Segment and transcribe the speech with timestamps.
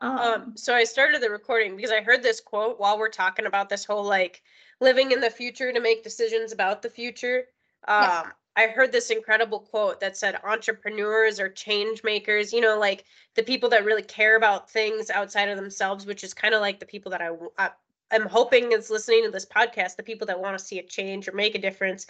[0.00, 3.46] Um, Um, so I started the recording because I heard this quote while we're talking
[3.46, 4.42] about this whole like
[4.80, 7.48] living in the future to make decisions about the future.
[7.88, 8.32] Um, Yeah.
[8.58, 13.04] I heard this incredible quote that said entrepreneurs are change makers, you know, like
[13.34, 16.80] the people that really care about things outside of themselves, which is kind of like
[16.80, 17.70] the people that I
[18.10, 21.28] am hoping is listening to this podcast, the people that want to see a change
[21.28, 22.06] or make a difference,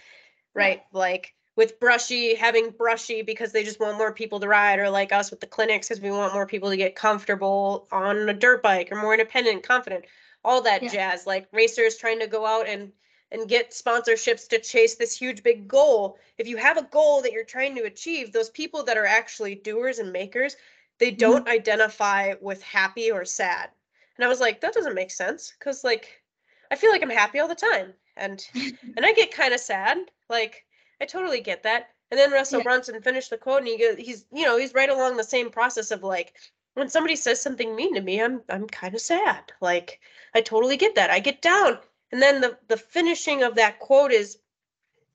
[0.54, 0.82] right?
[0.92, 5.10] Like with Brushy having Brushy because they just want more people to ride, or like
[5.10, 8.62] us with the clinics because we want more people to get comfortable on a dirt
[8.62, 10.04] bike or more independent, confident,
[10.44, 10.90] all that Yeah.
[10.90, 11.26] jazz.
[11.26, 12.92] Like racers trying to go out and
[13.32, 16.16] and get sponsorships to chase this huge big goal.
[16.38, 19.56] If you have a goal that you're trying to achieve, those people that are actually
[19.56, 20.56] doers and makers,
[20.98, 21.18] they mm-hmm.
[21.18, 23.70] don't identify with happy or sad.
[24.16, 26.22] And I was like, that doesn't make sense because like
[26.70, 29.98] I feel like I'm happy all the time and and I get kind of sad.
[30.28, 30.65] Like
[31.00, 31.90] I totally get that.
[32.10, 32.64] And then Russell Yeah.
[32.64, 35.50] Brunson finished the quote and he goes, he's you know, he's right along the same
[35.50, 36.34] process of like
[36.74, 39.52] when somebody says something mean to me, I'm I'm kind of sad.
[39.60, 40.00] Like
[40.34, 41.10] I totally get that.
[41.10, 41.78] I get down.
[42.12, 44.38] And then the the finishing of that quote is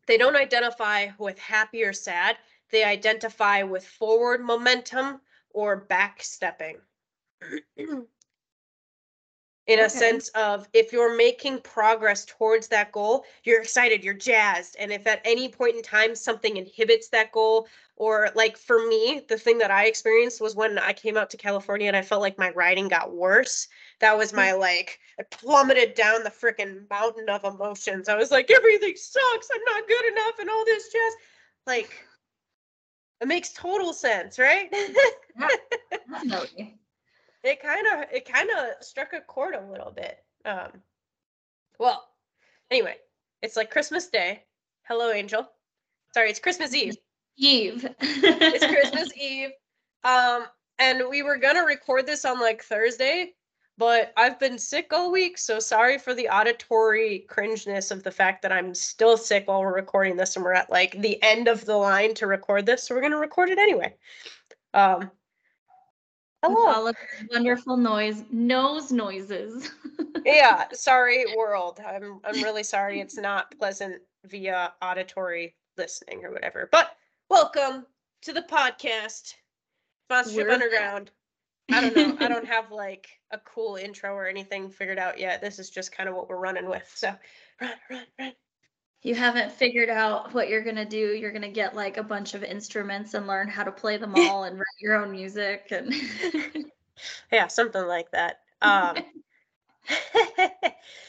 [0.08, 2.38] they don't identify with happy or sad.
[2.72, 6.78] They identify with forward momentum or backstepping.
[9.72, 10.00] In a Okay.
[10.00, 14.76] sense of if you're making progress towards that goal, you're excited, you're jazzed.
[14.78, 19.22] And if at any point in time something inhibits that goal, or like for me,
[19.30, 22.22] the thing that I experienced was when I came out to California and I felt
[22.22, 23.70] like my riding got worse.
[24.00, 24.38] That was hmm.
[24.38, 28.10] my like, I plummeted down the freaking mountain of emotions.
[28.10, 29.50] I was like, everything sucks.
[29.56, 31.14] I'm not good enough and all this jazz.
[31.66, 31.94] Like,
[33.22, 34.70] it makes total sense, right?
[36.10, 36.81] definitely.
[37.44, 40.24] It kind of it kind of struck a chord a little bit.
[40.46, 40.82] Um,
[41.80, 42.10] well,
[42.70, 42.96] anyway,
[43.42, 44.44] it's like Christmas Day.
[44.84, 45.48] Hello, Angel.
[46.14, 46.98] Sorry, it's Christmas Eve.
[47.38, 47.88] Eve.
[48.00, 49.52] It's Christmas Eve.
[50.04, 50.46] Um,
[50.80, 53.34] and we were gonna record this on like Thursday,
[53.78, 58.42] but I've been sick all week, so sorry for the auditory cringeness of the fact
[58.42, 61.66] that I'm still sick while we're recording this, and we're at like the end of
[61.66, 63.94] the line to record this, so we're gonna record it anyway.
[64.74, 65.12] Um,
[66.42, 66.56] hello.
[66.58, 66.68] Oh.
[66.74, 66.96] all of
[67.32, 69.72] wonderful noise, nose noises.
[70.26, 71.80] yeah sorry world.
[71.86, 73.00] I'm i'm really sorry.
[73.00, 76.70] It's not pleasant via auditory listening or whatever.
[76.72, 76.96] But
[77.30, 77.86] welcome
[78.24, 79.36] to the podcast
[80.08, 81.12] sponsorship We're- underground.
[81.72, 82.26] I don't know.
[82.26, 85.42] I don't have like a cool intro or anything figured out yet.
[85.42, 86.92] This is just kind of what we're running with.
[86.94, 87.14] So
[87.62, 88.32] run run run
[89.04, 91.14] you haven't figured out what you're gonna do.
[91.14, 94.44] You're gonna get like a bunch of instruments and learn how to play them all
[94.44, 95.94] and write your own music and
[97.32, 98.96] yeah something like that um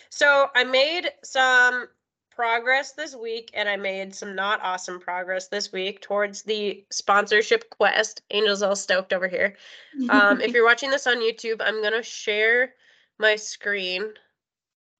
[0.08, 1.88] so I made some
[2.34, 7.68] progress this week and I made some not awesome progress this week towards the sponsorship
[7.70, 8.22] quest.
[8.30, 9.54] Angel's all stoked over here.
[10.08, 12.72] Um, if you're watching this on YouTube, I'm going to share
[13.18, 14.14] my screen.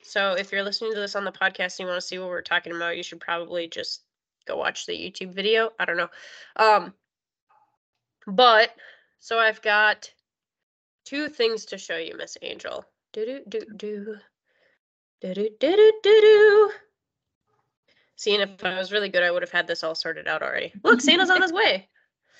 [0.03, 2.29] So if you're listening to this on the podcast and you want to see what
[2.29, 4.03] we're talking about, you should probably just
[4.47, 5.71] go watch the YouTube video.
[5.79, 6.09] I don't know.
[6.57, 6.93] Um,
[8.27, 8.71] but
[9.21, 10.11] so I've got
[11.05, 12.85] two things to show you, Miss Angel.
[13.13, 14.17] Do do do do.
[15.21, 16.71] Do do do do do.
[18.17, 20.73] Seeing if I was really good, I would have had this all sorted out already.
[20.85, 21.89] Look, Santa's on his way.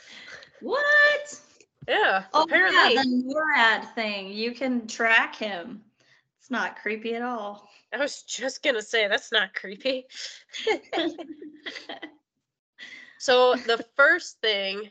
[0.61, 1.41] what?
[1.89, 2.95] Yeah, Oh apparently.
[2.95, 4.29] yeah, the NORAD thing.
[4.33, 5.83] You can track him.
[6.53, 7.69] Not creepy at all.
[7.93, 10.07] I was just gonna say that's not creepy.
[13.23, 14.91] So the first thing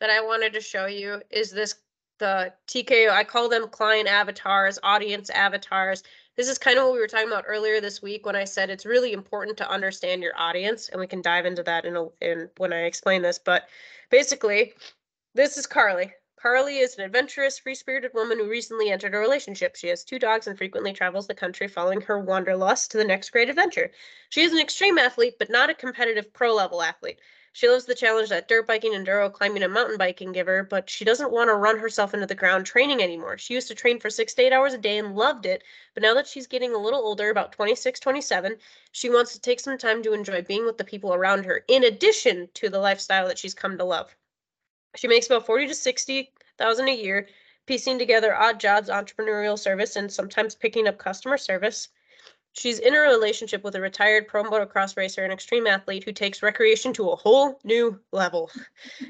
[0.00, 1.76] that I wanted to show you is this
[2.18, 3.10] the TKO.
[3.10, 6.02] I call them client avatars, audience avatars.
[6.36, 8.70] This is kind of what we were talking about earlier this week when I said
[8.70, 12.08] it's really important to understand your audience, and we can dive into that in a,
[12.20, 13.38] in when I explain this.
[13.38, 13.68] But
[14.10, 14.72] basically,
[15.36, 16.12] this is Carly.
[16.42, 19.76] Carly is an adventurous, free-spirited woman who recently entered a relationship.
[19.76, 23.28] She has two dogs and frequently travels the country following her wanderlust to the next
[23.28, 23.90] great adventure.
[24.30, 27.20] She is an extreme athlete, but not a competitive pro-level athlete.
[27.52, 30.88] She loves the challenge that dirt biking, enduro climbing, and mountain biking give her, but
[30.88, 33.36] she doesn't want to run herself into the ground training anymore.
[33.36, 36.02] She used to train for six to eight hours a day and loved it, but
[36.02, 38.56] now that she's getting a little older, about 26, 27,
[38.92, 41.84] she wants to take some time to enjoy being with the people around her, in
[41.84, 44.16] addition to the lifestyle that she's come to love.
[44.96, 47.28] She makes about 40 to 60,000 a year,
[47.66, 51.88] piecing together odd jobs, entrepreneurial service, and sometimes picking up customer service.
[52.52, 56.42] She's in a relationship with a retired pro motocross racer and extreme athlete who takes
[56.42, 58.50] recreation to a whole new level.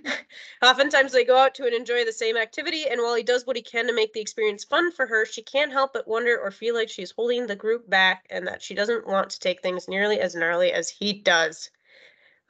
[0.62, 3.56] Oftentimes, they go out to and enjoy the same activity, and while he does what
[3.56, 6.50] he can to make the experience fun for her, she can't help but wonder or
[6.50, 9.88] feel like she's holding the group back and that she doesn't want to take things
[9.88, 11.70] nearly as gnarly as he does.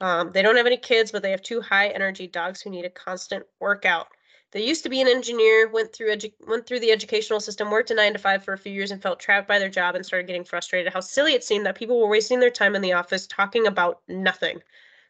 [0.01, 2.85] Um, they don't have any kids, but they have two high energy dogs who need
[2.85, 4.07] a constant workout.
[4.51, 7.91] They used to be an engineer, went through edu- went through the educational system, worked
[7.91, 10.05] a nine to five for a few years, and felt trapped by their job and
[10.05, 10.91] started getting frustrated.
[10.91, 14.01] How silly it seemed that people were wasting their time in the office talking about
[14.09, 14.61] nothing.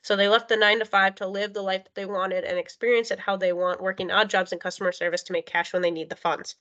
[0.04, 2.58] So they left the nine to five to live the life that they wanted and
[2.58, 5.82] experience it how they want, working odd jobs in customer service to make cash when
[5.82, 6.56] they need the funds.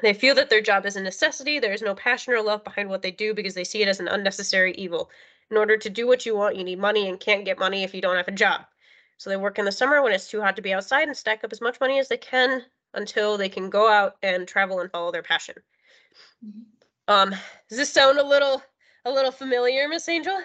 [0.00, 1.58] They feel that their job is a necessity.
[1.58, 4.00] There is no passion or love behind what they do because they see it as
[4.00, 5.10] an unnecessary evil.
[5.50, 7.94] In order to do what you want, you need money and can't get money if
[7.94, 8.62] you don't have a job.
[9.18, 11.44] So they work in the summer when it's too hot to be outside and stack
[11.44, 12.64] up as much money as they can
[12.94, 15.56] until they can go out and travel and follow their passion.
[16.44, 16.64] Mhm.
[17.08, 17.30] Um,
[17.68, 18.62] does this sound a little
[19.04, 20.40] a little familiar, Miss Angel?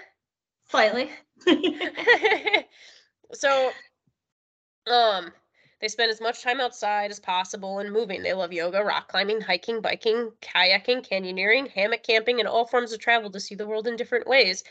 [0.69, 1.12] Slightly.
[3.34, 3.72] so
[4.88, 5.31] um
[5.81, 8.24] they spend as much time outside as possible and moving.
[8.24, 13.00] They love yoga, rock climbing, hiking, biking, kayaking, canyoneering, hammock camping, and all forms of
[13.00, 14.63] travel to see the world in different ways.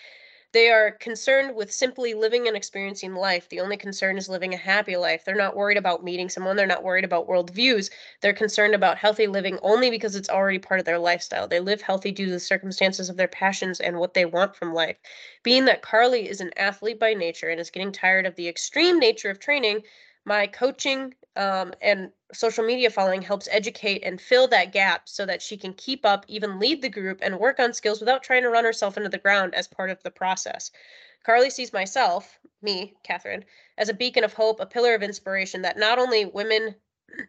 [0.54, 3.48] They are concerned with simply living and experiencing life.
[3.48, 5.24] The only concern is living a happy life.
[5.24, 6.54] They're not worried about meeting someone.
[6.54, 7.90] They're not worried about worldviews.
[8.20, 11.48] They're concerned about healthy living only because it's already part of their lifestyle.
[11.48, 14.72] They live healthy due to the circumstances of their passions and what they want from
[14.72, 14.96] life.
[15.42, 19.00] Being that Carly is an athlete by nature and is getting tired of the extreme
[19.00, 19.82] nature of training,
[20.24, 25.42] my coaching um, and social media following helps educate and fill that gap so that
[25.42, 28.50] she can keep up, even lead the group, and work on skills without trying to
[28.50, 30.70] run herself into the ground as part of the process.
[31.24, 33.44] Carly sees myself, me, Catherine,
[33.78, 36.74] as a beacon of hope, a pillar of inspiration that not only women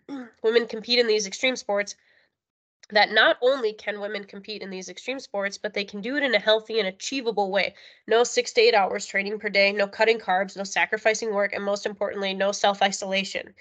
[0.44, 1.96] women compete in these extreme sports,
[2.92, 6.24] that not only can women compete in these extreme sports, but they can do it
[6.24, 7.74] in a healthy and achievable way.
[8.08, 11.64] No six to eight hours training per day, no cutting carbs, no sacrificing work, and
[11.64, 13.56] most importantly, no self isolation.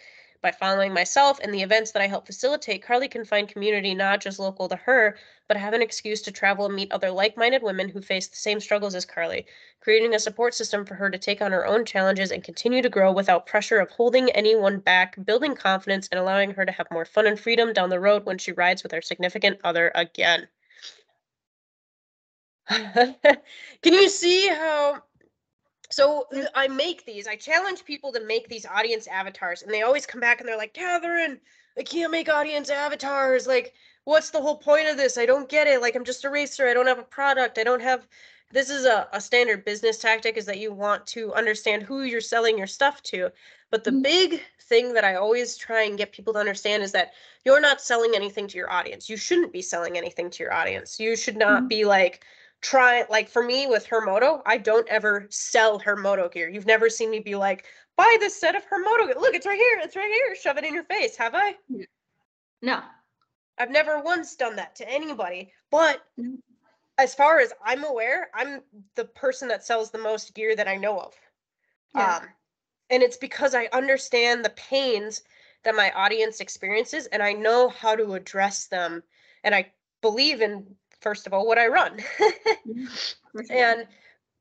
[0.44, 4.20] By following myself and the events that I help facilitate, Carly can find community not
[4.20, 5.16] just local to her,
[5.48, 8.36] but have an excuse to travel and meet other like minded women who face the
[8.36, 9.46] same struggles as Carly,
[9.80, 12.90] creating a support system for her to take on her own challenges and continue to
[12.90, 17.06] grow without pressure of holding anyone back, building confidence, and allowing her to have more
[17.06, 20.46] fun and freedom down the road when she rides with her significant other again.
[22.68, 23.14] Can
[23.82, 25.04] you see how
[25.94, 27.26] so I make these.
[27.28, 30.56] I challenge people to make these audience avatars, and they always come back and they're
[30.56, 31.40] like, Catherine,
[31.78, 33.46] I can't make audience avatars.
[33.46, 33.74] Like,
[34.04, 35.16] what's the whole point of this?
[35.18, 35.80] I don't get it.
[35.80, 36.66] Like, I'm just a racer.
[36.68, 37.58] I don't have a product.
[37.58, 38.08] I don't have.
[38.50, 42.20] This is a, a standard business tactic is that you want to understand who you're
[42.20, 43.30] selling your stuff to.
[43.70, 44.02] But the Mhm.
[44.02, 47.14] big thing that I always try and get people to understand is that
[47.44, 49.08] you're not selling anything to your audience.
[49.10, 51.00] You shouldn't be selling anything to your audience.
[51.00, 51.68] You should not Mhm.
[51.68, 52.24] be like,
[52.64, 56.64] try like for me with her moto i don't ever sell her moto gear you've
[56.64, 59.58] never seen me be like buy this set of her moto gear look it's right
[59.58, 61.54] here it's right here shove it in your face have i
[62.62, 62.80] No.
[63.58, 66.38] i've never once done that to anybody but No.
[66.96, 68.62] as far as i'm aware i'm
[68.94, 71.14] the person that sells the most gear that i know of
[71.94, 72.16] Yeah.
[72.16, 72.28] um
[72.88, 75.22] and it's because i understand the pains
[75.64, 79.02] that my audience experiences and i know how to address them
[79.44, 79.70] and i
[80.00, 80.64] believe in
[81.04, 82.00] first of all what i run.
[83.50, 83.86] And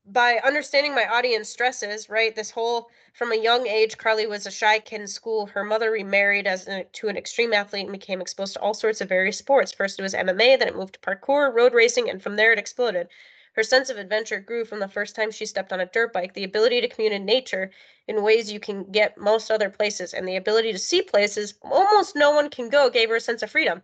[0.06, 4.50] by understanding my audience stresses right this whole from a young age carly was a
[4.50, 5.46] shy kid in school.
[5.46, 9.00] Her mother remarried as a, to an extreme athlete and became exposed to all sorts
[9.00, 9.72] of various sports.
[9.72, 12.58] First it was mma then it moved to parkour road racing and from there it
[12.58, 13.08] exploded.
[13.54, 16.34] Her sense of adventure grew from the first time she stepped on a dirt bike
[16.34, 17.70] the ability to commune in nature
[18.08, 22.16] in ways you can get most other places and the ability to see places almost
[22.16, 23.82] no one can go gave her a sense of freedom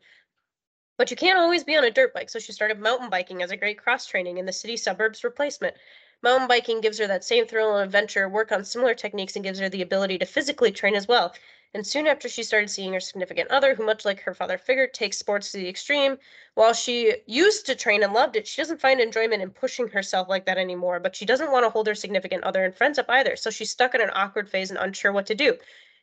[1.00, 3.50] but you can't always be on a dirt bike, so she started mountain biking as
[3.50, 5.74] a great cross training in the city suburbs replacement.
[6.22, 9.58] Mountain biking gives her that same thrill and adventure, work on similar techniques, and gives
[9.58, 11.34] her the ability to physically train as well.
[11.72, 14.86] And soon after she started seeing her significant other, who, much like her father figure,
[14.86, 16.18] takes sports to the extreme,
[16.52, 20.28] while she used to train and loved it, she doesn't find enjoyment in pushing herself
[20.28, 21.00] like that anymore.
[21.00, 23.70] But she doesn't want to hold her significant other and friends up either, so she's
[23.70, 25.56] stuck in an awkward phase and unsure what to do.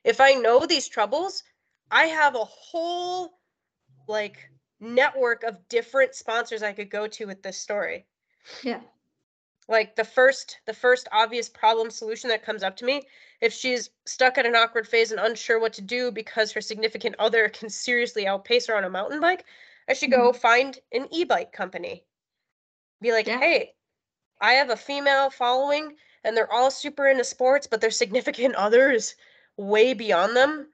[0.04, 1.44] If I know these troubles,
[1.92, 3.38] I have a whole
[4.08, 8.06] like network of different sponsors I could go to with this story.
[8.64, 8.82] yeah.
[9.70, 13.02] Like the first the first obvious problem solution that comes up to me,
[13.42, 17.16] if she's stuck at an awkward phase and unsure what to do because her significant
[17.20, 19.46] other can seriously outpace her on a mountain bike,
[19.90, 20.40] I should go mm-hmm.
[20.40, 22.06] find an e-bike company.
[23.02, 23.40] Be like, Yeah.
[23.40, 23.76] "Hey,
[24.40, 28.92] I have a female following and they're all super into sports, but their significant other
[28.92, 29.16] is
[29.58, 30.72] way beyond them.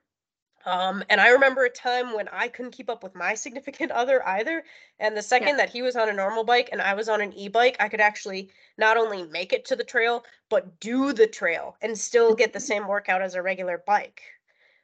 [0.66, 4.26] Um, and I remember a time when I couldn't keep up with my significant other
[4.26, 4.64] either.
[4.98, 7.32] And the second that he was on a normal bike and I was on an
[7.34, 11.26] e bike, I could actually not only make it to the trail, but do the
[11.26, 14.22] trail and still get the same workout as a regular bike.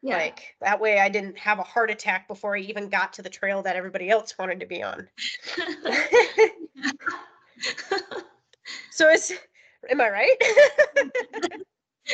[0.03, 0.17] Yeah.
[0.17, 3.31] Like that way I didn't have a heart attack before I even got to the
[3.31, 5.09] trail that everybody else wanted to be on.
[8.91, 9.33] so it's,
[9.91, 10.37] am I right?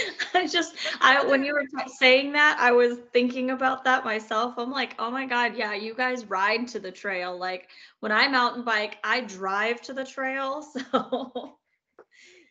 [0.34, 1.64] I just, I when you were
[1.98, 4.54] saying that, I was thinking about that myself.
[4.58, 7.38] I'm like, oh my god, yeah, you guys ride to the trail.
[7.38, 7.68] Like
[8.00, 10.62] when I mountain bike, I drive to the trail,
[10.92, 11.58] so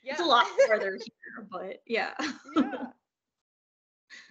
[0.04, 0.14] yeah.
[0.14, 1.48] it's a lot further here.
[1.52, 2.12] But yeah.
[2.56, 2.88] yeah.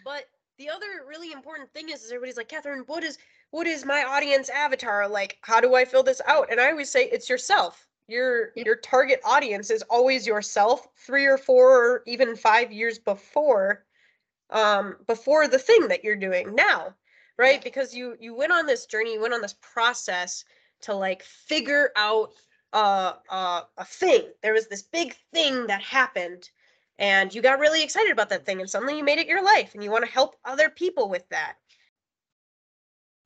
[0.04, 0.24] But
[0.58, 3.18] the other really important thing is, is everybody's like, Catherine, what is
[3.50, 5.08] what is my audience avatar?
[5.08, 6.48] Like, how do I fill this out?
[6.50, 11.38] And I always say it's yourself your your target audience is always yourself three or
[11.38, 13.84] four or even five years before
[14.50, 16.94] um before the thing that you're doing now
[17.36, 17.62] right?
[17.62, 20.44] Because you you went on this journey you went on this process
[20.82, 22.30] to like figure out
[22.72, 24.22] uh, uh, a thing.
[24.42, 26.50] There was this big thing that happened
[26.98, 29.74] and you got really excited about that thing and suddenly you made it your life
[29.74, 31.54] and you want to help other people with that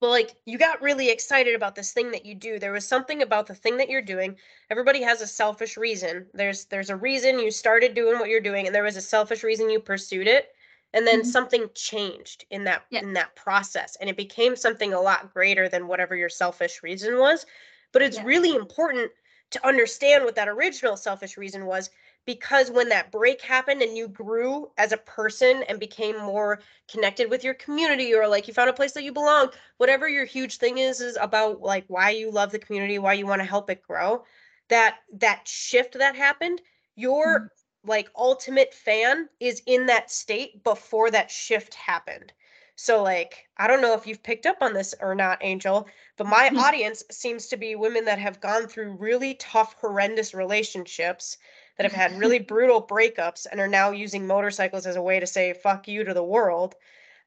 [0.00, 3.22] but like you got really excited about this thing that you do there was something
[3.22, 4.36] about the thing that you're doing
[4.70, 8.66] everybody has a selfish reason there's there's a reason you started doing what you're doing
[8.66, 10.54] and there was a selfish reason you pursued it
[10.94, 11.28] and then mm-hmm.
[11.28, 13.00] something changed in that yeah.
[13.00, 17.18] in that process and it became something a lot greater than whatever your selfish reason
[17.18, 17.46] was
[17.92, 18.24] but it's yeah.
[18.24, 19.10] really important
[19.50, 21.90] to understand what that original selfish reason was
[22.28, 27.30] because when that break happened and you grew as a person and became more connected
[27.30, 30.58] with your community or like you found a place that you belong whatever your huge
[30.58, 33.70] thing is is about like why you love the community why you want to help
[33.70, 34.22] it grow
[34.68, 36.60] that that shift that happened
[36.96, 37.88] your mm-hmm.
[37.88, 42.30] like ultimate fan is in that state before that shift happened
[42.76, 46.26] so like i don't know if you've picked up on this or not angel but
[46.26, 46.58] my mm-hmm.
[46.66, 51.38] audience seems to be women that have gone through really tough horrendous relationships
[51.78, 55.26] that have had really brutal breakups and are now using motorcycles as a way to
[55.26, 56.74] say fuck you to the world.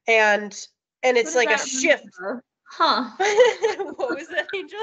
[0.08, 0.54] And
[1.04, 2.06] and it's like a shift.
[2.66, 3.10] huh.
[3.96, 4.80] What was that angel?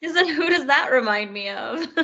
[0.00, 1.86] Is it who does that remind me of?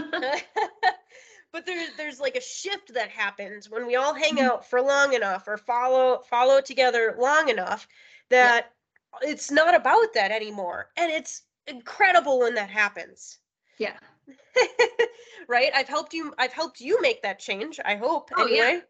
[1.52, 4.44] But there's there's like a shift that happens when we all hang mm-hmm.
[4.44, 7.88] out for long enough or follow follow together long enough
[8.28, 8.72] that
[9.22, 9.30] yeah.
[9.30, 10.90] it's not about that anymore.
[10.98, 13.38] And it's incredible when that happens.
[13.78, 13.96] Yeah
[15.48, 15.70] right?
[15.74, 18.30] I've helped you I've helped you make that change, I hope.
[18.36, 18.56] Oh, anyway.
[18.56, 18.80] Yeah.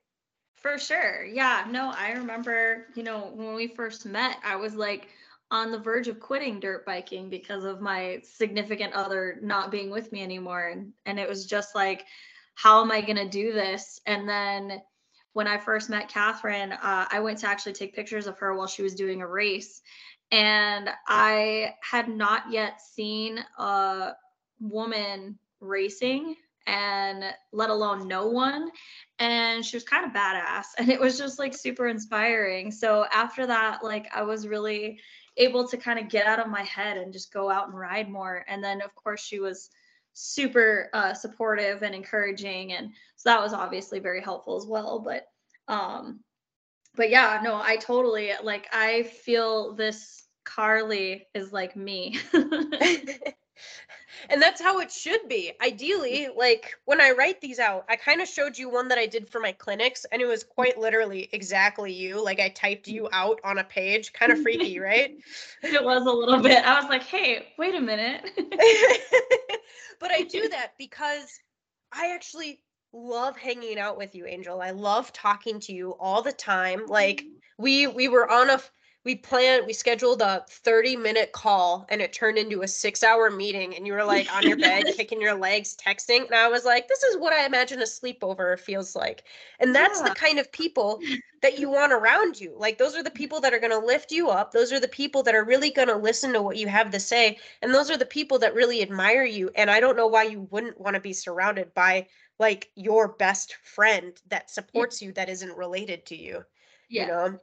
[0.56, 1.24] For sure.
[1.24, 1.66] Yeah.
[1.70, 5.08] No, I remember, you know, when we first met, I was like
[5.50, 10.10] on the verge of quitting dirt biking because of my significant other not being with
[10.12, 10.68] me anymore.
[10.68, 12.04] And and it was just like,
[12.54, 14.00] how am I gonna do this?
[14.06, 14.82] And then
[15.34, 18.66] when I first met Catherine, uh, I went to actually take pictures of her while
[18.66, 19.82] she was doing a race.
[20.32, 24.12] And I had not yet seen a
[24.60, 26.36] woman racing
[26.66, 28.70] and let alone no one.
[29.18, 32.70] And she was kind of badass and it was just like super inspiring.
[32.70, 34.98] So after that like i was really
[35.36, 38.10] able to kind of get out of my head and just go out and ride
[38.10, 38.44] more.
[38.48, 39.70] And then of course she was
[40.14, 44.98] super uh, supportive and encouraging and so that was obviously very helpful as well.
[44.98, 45.26] But
[45.68, 46.20] um
[46.94, 52.18] but yeah no i totally like i feel this carly is like me
[54.30, 55.52] and that's how it should be.
[55.62, 59.06] Ideally like when i write these out i kind of showed you one that i
[59.06, 63.08] did for my clinics and it was quite literally exactly you like i typed you
[63.12, 65.16] out on a page kind of freaky right?
[65.62, 66.64] It was a little bit.
[66.64, 68.30] I was like hey wait a minute.
[69.98, 71.40] But i do that because
[71.92, 72.60] i actually
[72.92, 74.60] love hanging out with you angel.
[74.60, 76.86] I love talking to you all the time.
[76.86, 77.62] Like mm-hmm.
[77.62, 78.60] we we were on a
[79.06, 83.30] we planned we scheduled a 30 minute call and it turned into a six hour
[83.30, 86.26] meeting and you were like on your bed kicking your legs texting.
[86.26, 89.22] And i was like this is what i imagine a sleepover feels like.
[89.60, 90.08] And that's yeah.
[90.08, 90.98] the kind of people
[91.42, 92.52] that you want around you.
[92.58, 94.50] Like those are the people that are going to lift you up.
[94.50, 96.98] Those are the people that are really going to listen to what you have to
[96.98, 97.38] say.
[97.62, 99.50] And those are the people that really admire you.
[99.54, 102.08] And i don't know why you wouldn't want to be surrounded by
[102.40, 105.06] like your best friend that supports yeah.
[105.06, 106.44] you that isn't related to you
[106.88, 107.02] yeah.
[107.02, 107.38] you know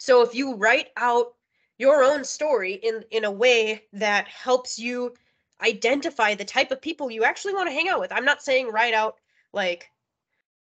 [0.00, 1.34] so if you write out
[1.76, 5.14] your own story in in a way that helps you
[5.62, 8.10] identify the type of people you actually want to hang out with.
[8.10, 9.16] I'm not saying write out
[9.52, 9.90] like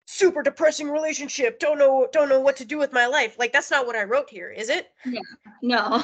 [0.07, 3.39] super depressing relationship, don't know don't know what to do with my life.
[3.39, 4.91] Like that's not what I wrote here, is it?
[5.07, 5.21] Yeah.
[5.63, 5.81] No.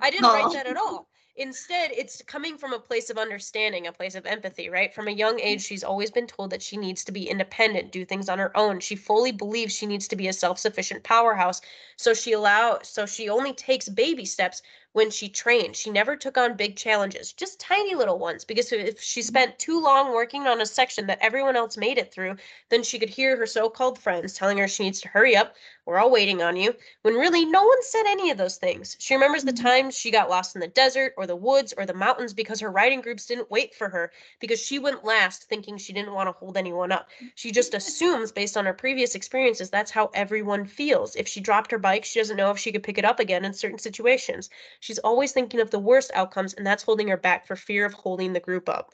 [0.00, 0.34] I didn't no.
[0.34, 1.08] write that at all.
[1.36, 4.94] Instead, it's coming from a place of understanding, a place of empathy, right?
[4.94, 5.44] From a young mm.
[5.44, 8.54] age, she's always been told that she needs to be independent, do things on her
[8.54, 8.80] own.
[8.80, 11.62] She fully believes she needs to be a self-sufficient powerhouse.
[11.96, 14.60] So she allow so she only takes baby steps,
[14.92, 15.74] when she trained.
[15.74, 18.44] She never took on big challenges, just tiny little ones.
[18.44, 19.26] Because if she mm-hmm.
[19.26, 22.36] spent too long working on a section that everyone else made it through,
[22.68, 25.54] then she could hear her so called friends telling her she needs to hurry up.
[25.84, 26.74] We're all waiting on you.
[27.02, 28.96] When really no one said any of those things.
[29.00, 29.66] She remembers the mm-hmm.
[29.66, 32.70] times she got lost in the desert or the woods or the mountains because her
[32.70, 36.32] riding groups didn't wait for her because she went last thinking she didn't want to
[36.32, 37.08] hold anyone up.
[37.16, 37.26] Mm-hmm.
[37.34, 41.16] She just assumes, based on her previous experiences, that's how everyone feels.
[41.16, 43.44] If she dropped her bike, she doesn't know if she could pick it up again
[43.44, 44.50] in certain situations.
[44.82, 47.94] She's always thinking of the worst outcomes, and that's holding her back for fear of
[47.94, 48.92] holding the group up.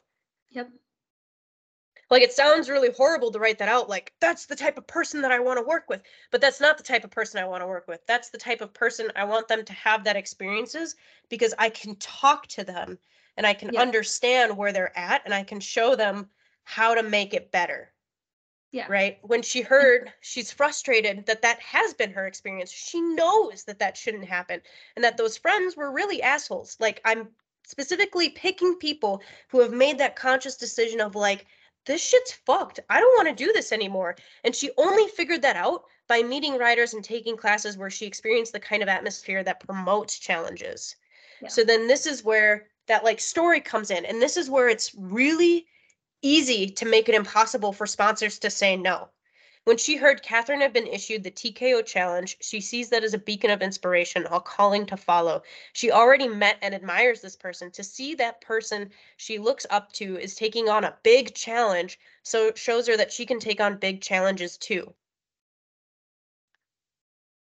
[0.49, 0.69] Yep.
[2.11, 5.21] Like it sounds really horrible to write that out, like that's the type of person
[5.23, 7.61] that I want to work with, but that's not the type of person I want
[7.63, 8.05] to work with.
[8.05, 10.95] That's the type of person I want them to have that experiences
[11.29, 12.99] because I can talk to them
[13.35, 13.81] and I can Yeah.
[13.81, 16.29] understand where they're at and I can show them
[16.65, 17.91] how to make it better
[18.71, 18.85] Yeah.
[18.87, 19.17] right?
[19.23, 22.71] When she heard she's frustrated that that has been her experience.
[22.71, 24.61] She knows that that shouldn't happen
[24.95, 26.77] and that those friends were really assholes.
[26.79, 27.29] Like i'm
[27.65, 31.45] specifically picking people who have made that conscious decision of like
[31.85, 32.79] this shit's fucked.
[32.89, 34.15] I don't want to do this anymore.
[34.43, 38.53] And she only figured that out by meeting writers and taking classes where she experienced
[38.53, 40.95] the kind of atmosphere that promotes challenges.
[41.41, 41.47] Yeah.
[41.47, 44.03] so then this is where that like story comes in.
[44.05, 45.67] And this is where it's really
[46.21, 49.09] easy to make it impossible for sponsors to say no.
[49.65, 53.19] When she heard Catherine had been issued the TKO challenge, she sees that as a
[53.19, 55.43] beacon of inspiration, a calling to follow.
[55.73, 57.69] She already met and admires this person.
[57.71, 62.47] To see that person she looks up to is taking on a big challenge, so
[62.47, 64.93] it shows her that she can take on big challenges too.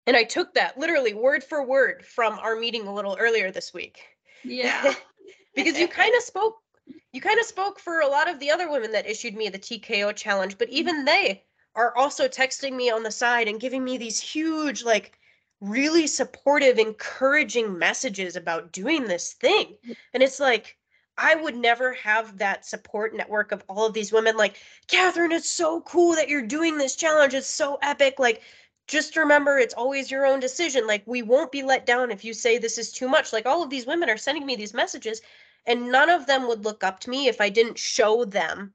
[0.06, 3.74] And I took that literally word for word from our meeting a little earlier this
[3.74, 4.00] week
[4.42, 4.94] Yeah.
[5.54, 6.63] because you kind of spoke
[7.12, 9.58] you kind of spoke for a lot of the other women that issued me the
[9.58, 11.06] TKO challenge, but even mm-hmm.
[11.06, 15.18] they are also texting me on the side and giving me these huge, like,
[15.60, 19.66] really supportive, encouraging messages about doing this thing.
[19.66, 19.92] Mm-hmm.
[20.12, 20.76] And it's like,
[21.16, 24.36] I would never have that support network of all of these women.
[24.36, 24.56] Like,
[24.88, 27.34] Catherine, it's so cool that you're doing this challenge.
[27.34, 28.18] It's so epic.
[28.18, 28.42] Like,
[28.88, 30.86] just remember, it's always your own decision.
[30.86, 33.32] Like, we won't be let down if you say this is too much.
[33.32, 35.22] Like, all of these women are sending me these messages,
[35.66, 38.74] and none of them would look up to me if I didn't show them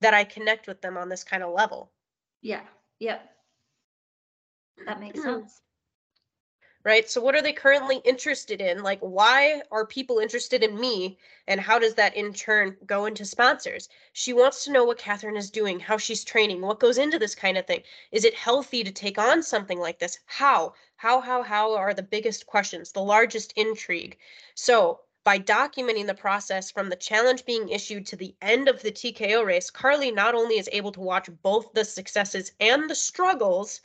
[0.00, 1.90] that I connect with them on this kind of level.
[2.42, 2.62] Yeah.
[3.00, 3.28] Yep.
[4.86, 5.60] That makes sense.
[6.84, 7.08] right?
[7.10, 8.82] So, what are they currently interested in?
[8.82, 11.18] Like, why are people interested in me?
[11.48, 13.88] And how does that in turn go into sponsors?
[14.12, 17.34] She wants to know what Catherine is doing, how she's training, what goes into this
[17.34, 17.82] kind of thing.
[18.12, 20.18] Is it healthy to take on something like this?
[20.26, 20.74] How?
[20.96, 24.18] How, how, how are the biggest questions, the largest intrigue?
[24.54, 28.90] So, by documenting the process from the challenge being issued to the end of the
[28.90, 33.82] TKO race, Carly not only is able to watch both the successes and the struggles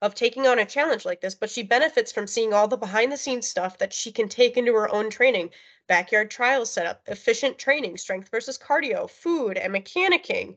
[0.00, 3.12] of taking on a challenge like this, but she benefits from seeing all the behind
[3.12, 5.50] the scenes stuff that she can take into her own training
[5.86, 10.56] backyard trial setup, efficient training, strength versus cardio, food, and mechanicking.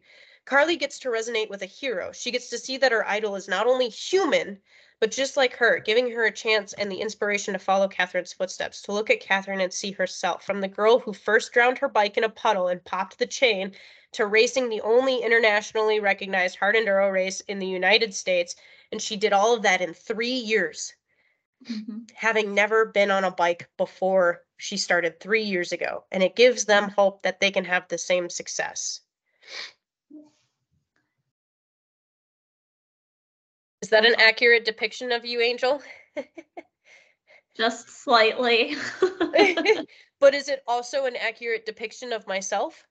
[0.49, 2.11] Carly gets to resonate with a hero.
[2.11, 4.59] She gets to see that her idol is not only human,
[4.99, 8.81] but just like her, giving her a chance and the inspiration to follow Catherine's footsteps,
[8.81, 10.43] to look at Catherine and see herself.
[10.43, 13.75] From the girl who first drowned her bike in a puddle and popped the chain
[14.13, 18.55] to racing the only internationally recognized hard enduro race in the United States.
[18.91, 20.95] And she did all of that in three years,
[21.63, 22.09] Mhm.
[22.15, 26.05] having never been on a bike before she started three years ago.
[26.11, 29.01] And it gives them hope that they can have the same success.
[33.81, 35.81] Is that an accurate depiction of you, Angel?
[37.57, 38.75] Just slightly.
[40.19, 42.85] but is it also an accurate depiction of myself?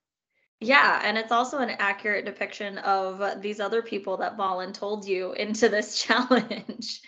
[0.61, 5.69] yeah, and it's also an accurate depiction of these other people that voluntold you into
[5.69, 7.01] this challenge.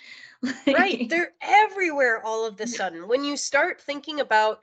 [0.66, 1.08] Right.
[1.08, 3.08] They're everywhere all of the sudden.
[3.08, 4.62] When you start thinking about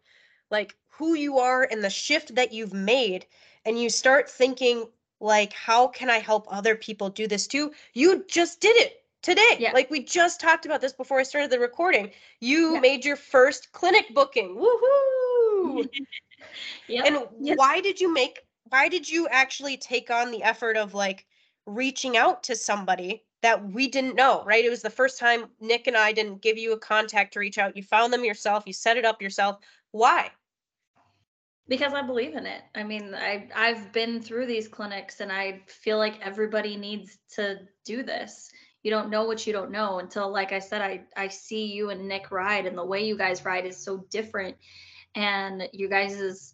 [0.49, 3.25] like who you are and the shift that you've made,
[3.65, 4.88] and you start thinking
[5.19, 7.73] like, how can I help other people do this too?
[7.93, 9.58] You just did it today.
[9.60, 9.71] Yeah.
[9.73, 12.12] Like we just talked about this before I started the recording.
[12.39, 12.80] You Yeah.
[12.80, 14.56] made your first clinic booking.
[14.56, 15.88] Woohoo!
[16.89, 17.06] Yep.
[17.06, 17.58] And Yep.
[17.58, 21.25] why did you make why did you actually take on the effort of like
[21.65, 24.63] reaching out to somebody that we didn't know, right?
[24.63, 27.58] It was the first time Nick and I didn't give you a contact to reach
[27.58, 27.75] out.
[27.75, 29.58] You found them yourself, you set it up yourself.
[29.91, 30.32] Why?
[31.67, 32.62] because I believe in it.
[32.75, 37.60] I mean, I I've been through these clinics and I feel like everybody needs to
[37.86, 38.49] do this.
[38.83, 41.89] You don't know what you don't know until like I said I I see you
[41.89, 44.55] and Nick ride and the way you guys ride is so different
[45.15, 46.53] and you guys is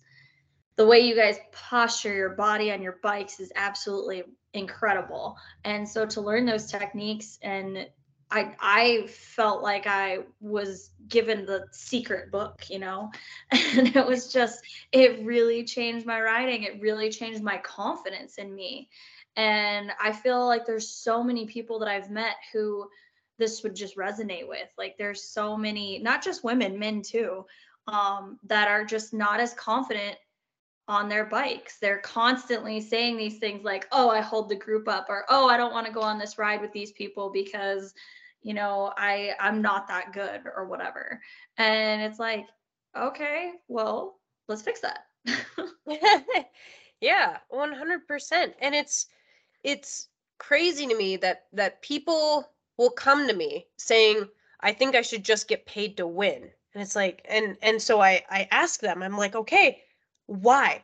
[0.75, 5.37] the way you guys posture your body on your bikes is absolutely incredible.
[5.63, 7.87] And so to learn those techniques and
[8.31, 13.11] I I felt like I was given the secret book, you know,
[13.51, 16.63] and it was just it really changed my riding.
[16.63, 18.89] It really changed my confidence in me,
[19.35, 22.87] and I feel like there's so many people that I've met who
[23.39, 24.69] this would just resonate with.
[24.77, 27.45] Like there's so many, not just women, men too,
[27.87, 30.17] um, that are just not as confident
[30.87, 31.79] on their bikes.
[31.79, 35.57] They're constantly saying these things like, oh, I hold the group up, or oh, I
[35.57, 37.93] don't want to go on this ride with these people because,
[38.41, 41.21] you know, I I'm not that good or whatever.
[41.57, 42.45] And it's like,
[42.95, 45.05] okay, well, let's fix that.
[47.01, 48.53] yeah, 100%.
[48.61, 49.07] And it's
[49.63, 54.27] it's crazy to me that that people will come to me saying,
[54.59, 56.49] I think I should just get paid to win.
[56.73, 59.81] And it's like, and and so I I ask them, I'm like, okay,
[60.27, 60.83] why?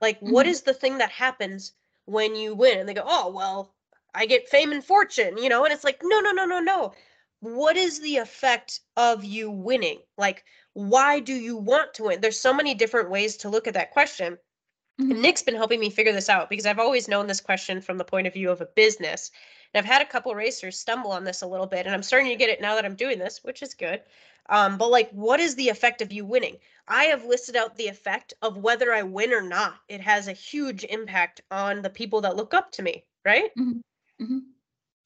[0.00, 0.32] Like, mm-hmm.
[0.32, 1.72] what is the thing that happens
[2.06, 2.78] when you win?
[2.78, 3.74] And they go, oh, well,
[4.14, 5.64] I get fame and fortune, you know?
[5.64, 6.94] And it's like, no, no, no, no, no.
[7.40, 10.00] What is the effect of you winning?
[10.18, 12.20] Like, why do you want to win?
[12.20, 14.38] There's so many different ways to look at that question.
[15.00, 15.20] Mm-hmm.
[15.20, 18.04] Nick's been helping me figure this out because I've always known this question from the
[18.04, 19.30] point of view of a business.
[19.72, 22.28] And I've had a couple racers stumble on this a little bit, and I'm starting
[22.28, 24.02] to get it now that I'm doing this, which is good.
[24.48, 26.56] Um, but like, what is the effect of you winning?
[26.88, 29.76] I have listed out the effect of whether I win or not.
[29.88, 33.50] It has a huge impact on the people that look up to me, right?
[33.56, 34.24] Mm-hmm.
[34.24, 34.38] Mm-hmm.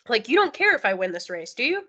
[0.08, 1.84] Like, you don't care if I win this race, do you?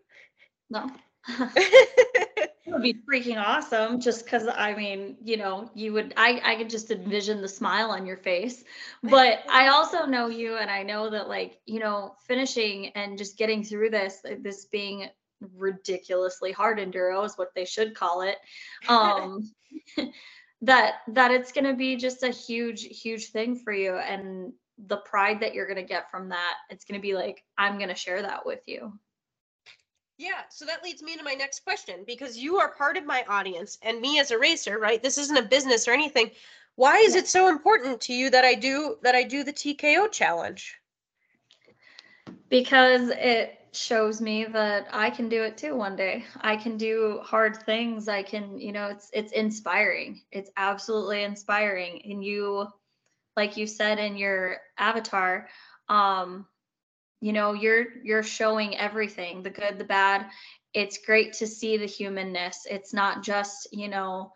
[0.69, 0.91] No.
[2.65, 6.55] it would be freaking awesome just because I mean, you know, you would I I
[6.55, 8.63] could just envision the smile on your face.
[9.03, 13.37] But I also know you and I know that like, you know, finishing and just
[13.37, 15.09] getting through this, this being
[15.55, 18.37] ridiculously hard enduro is what they should call it
[18.87, 19.51] um
[20.61, 24.53] that that it's going to be just a huge huge thing for you and
[24.87, 27.77] the pride that you're going to get from that it's going to be like i'm
[27.77, 28.97] going to share that with you
[30.17, 33.23] yeah so that leads me to my next question because you are part of my
[33.27, 36.29] audience and me as a racer right this isn't a business or anything
[36.75, 40.11] why is it so important to you that i do that i do the tko
[40.11, 40.79] challenge
[42.49, 46.25] because it shows me that I can do it too one day.
[46.41, 48.07] I can do hard things.
[48.07, 50.21] I can, you know, it's it's inspiring.
[50.31, 52.01] It's absolutely inspiring.
[52.05, 52.67] And you
[53.35, 55.49] like you said in your avatar,
[55.89, 56.45] um
[57.21, 60.27] you know, you're you're showing everything, the good, the bad.
[60.73, 62.67] It's great to see the humanness.
[62.69, 64.33] It's not just, you know,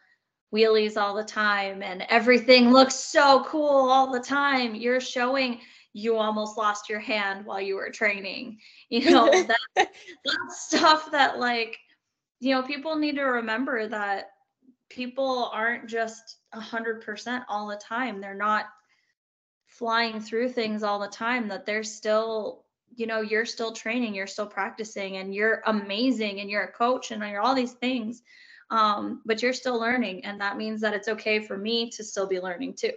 [0.53, 4.73] wheelies all the time and everything looks so cool all the time.
[4.73, 5.59] You're showing
[5.93, 8.59] you almost lost your hand while you were training.
[8.91, 11.77] You know, that, that stuff that like,
[12.39, 14.31] you know, people need to remember that
[14.89, 18.19] people aren't just a hundred percent all the time.
[18.19, 18.65] They're not
[19.67, 24.27] flying through things all the time, that they're still, you know, you're still training, you're
[24.27, 28.21] still practicing and you're amazing and you're a coach and you're all these things.
[28.71, 30.25] Um, but you're still learning.
[30.25, 32.91] And that means that it's okay for me to still be learning too.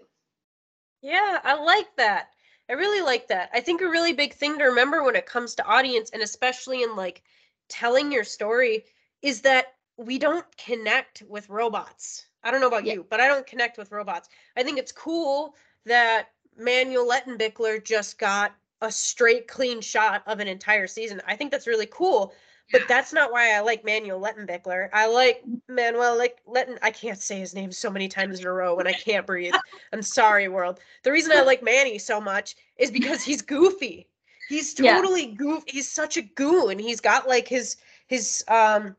[1.00, 2.28] Yeah, I like that.
[2.68, 3.50] I really like that.
[3.52, 6.82] I think a really big thing to remember when it comes to audience and especially
[6.82, 7.22] in like
[7.68, 8.84] telling your story
[9.22, 12.26] is that we don't connect with robots.
[12.42, 12.94] I don't know about yeah.
[12.94, 14.28] you, but I don't connect with robots.
[14.56, 15.54] I think it's cool
[15.86, 21.22] that Manuel Lettenbichler just got a straight clean shot of an entire season.
[21.26, 22.34] I think that's really cool.
[22.70, 24.88] But that's not why I like Manuel Lettenbichler.
[24.94, 26.78] I like Manuel like Letten.
[26.80, 29.52] I can't say his name so many times in a row when I can't breathe.
[29.92, 30.80] I'm sorry, world.
[31.02, 34.08] The reason I like Manny so much is because he's goofy.
[34.48, 35.34] He's totally yeah.
[35.34, 35.64] goof.
[35.66, 36.78] He's such a goon.
[36.78, 38.96] He's got like his his um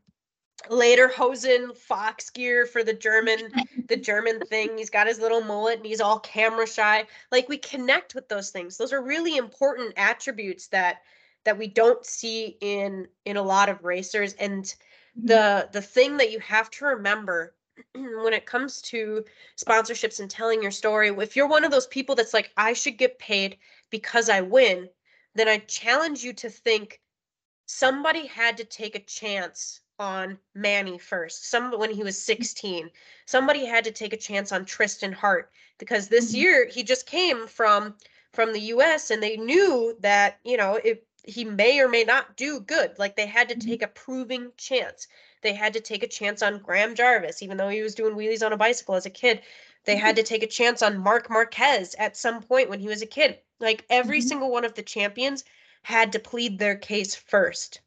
[0.70, 3.52] lederhosen fox gear for the german
[3.88, 4.78] the german thing.
[4.78, 7.06] He's got his little mullet and he's all camera shy.
[7.32, 8.78] Like we connect with those things.
[8.78, 11.02] Those are really important attributes that
[11.44, 14.34] that we don't see in in a lot of racers.
[14.34, 15.28] And mm-hmm.
[15.28, 17.56] the the thing that you have to remember
[17.96, 19.24] when it comes to
[19.58, 22.98] sponsorships and telling your story if you're one of those people that's like I should
[22.98, 23.58] get paid
[23.90, 24.90] because I win
[25.36, 27.02] then I challenge you to think
[27.66, 31.50] somebody had to take a chance on Manny first.
[31.50, 32.92] Some when he was 16.
[33.26, 36.42] Somebody had to take a chance on Trystan Hart because this mm-hmm.
[36.42, 37.96] year he just came from
[38.34, 42.36] from the US and they knew that, you know, if he may or may not
[42.36, 43.00] do good.
[43.00, 43.70] Like they had to mm-hmm.
[43.70, 45.08] take a proving chance.
[45.42, 48.46] They had to take a chance on Graham Jarvis, even though he was doing wheelies
[48.46, 49.42] on a bicycle as a kid.
[49.86, 50.24] They had mm-hmm.
[50.24, 53.40] to take a chance on Marc Marquez at some point when he was a kid.
[53.62, 55.46] Like every single one of the champions
[55.84, 57.80] had to plead their case first.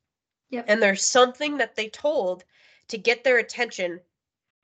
[0.50, 0.66] Yep.
[0.68, 2.44] And there's something that they told
[2.88, 4.00] to get their attention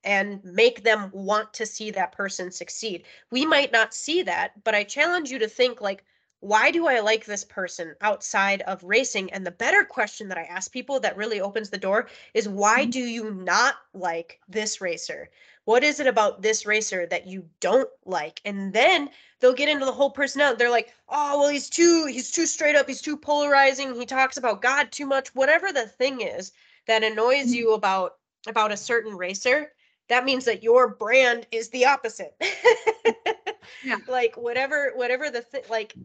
[0.05, 3.07] and make them want to see that person succeed.
[3.31, 6.05] We might not see that, but I challenge you to think like
[6.41, 9.33] why do I like this person outside of racing?
[9.33, 12.85] And the better question that I ask people that really opens the door is why
[12.85, 12.91] Mhm.
[12.91, 15.31] do you not like this racer?
[15.65, 18.41] What is it about this racer that you don't like?
[18.45, 20.57] And then they'll get into the whole personality.
[20.59, 24.37] They're like, oh, well, he's too, he's too straight up, he's too polarizing, he talks
[24.37, 26.53] about God too much, whatever the thing is
[26.87, 27.55] that annoys Mhm.
[27.55, 29.73] you about about a certain racer,
[30.09, 32.35] that means that your brand is the opposite.
[33.83, 33.99] Yeah.
[34.07, 35.97] Like whatever, whatever the thing, like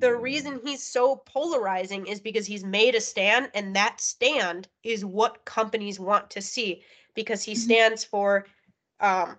[0.00, 5.04] the reason he's so polarizing is because he's made a stand and that stand is
[5.04, 6.82] what companies want to see
[7.14, 7.56] because he Mhm.
[7.56, 8.46] stands for
[9.00, 9.38] um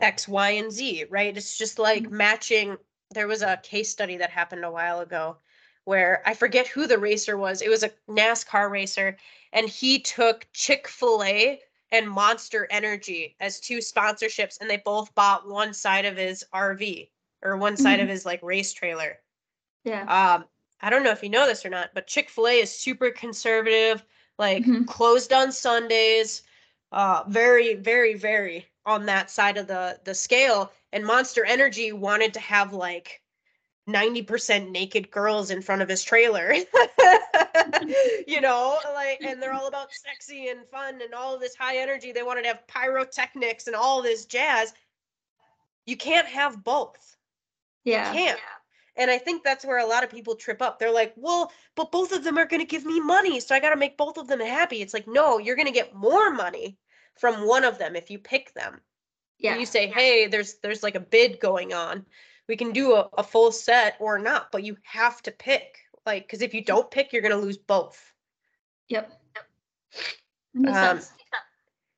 [0.00, 2.10] x y and z right it's just like Mhm.
[2.10, 2.76] matching
[3.10, 5.36] there was a case study that happened a while ago
[5.84, 9.16] where i forget who the racer was it was a nascar racer
[9.52, 11.60] and he took chick-fil-a
[11.92, 17.08] and monster energy as two sponsorships and they both bought one side of his rv
[17.42, 18.10] or one side of Mhm.
[18.10, 19.18] his like race trailer
[19.84, 20.02] Yeah.
[20.08, 20.44] um,
[20.80, 23.10] I don't know if you know this or not, but Chick fil A is super
[23.10, 24.04] conservative,
[24.38, 24.86] like Mhm.
[24.86, 26.42] closed on Sundays,
[26.92, 30.72] uh, very, very, very on that side of the the scale.
[30.92, 33.22] And Monster Energy wanted to have like
[33.88, 36.52] 90% naked girls in front of his trailer.
[38.26, 42.12] you know, like and they're all about sexy and fun and all this high energy.
[42.12, 44.74] They wanted to have pyrotechnics and all this jazz.
[45.86, 47.16] You can't have both
[47.84, 48.12] Yeah.
[48.12, 48.40] You can't.
[48.96, 50.78] And I think that's where a lot of people trip up.
[50.78, 53.40] They're like, well, but both of them are going to give me money.
[53.40, 54.82] So I got to make both of them happy.
[54.82, 56.76] It's like, no, you're going to get more money
[57.18, 58.80] from one of them if you pick them.
[59.38, 59.52] Yeah.
[59.52, 62.04] And you say, hey, there's there's like a bid going on.
[62.48, 65.78] We can do a, a full set or not, but you have to pick.
[66.04, 68.12] Like, because if you don't pick, you're going to lose both.
[68.88, 69.12] Yep.
[70.54, 71.00] Makes Um.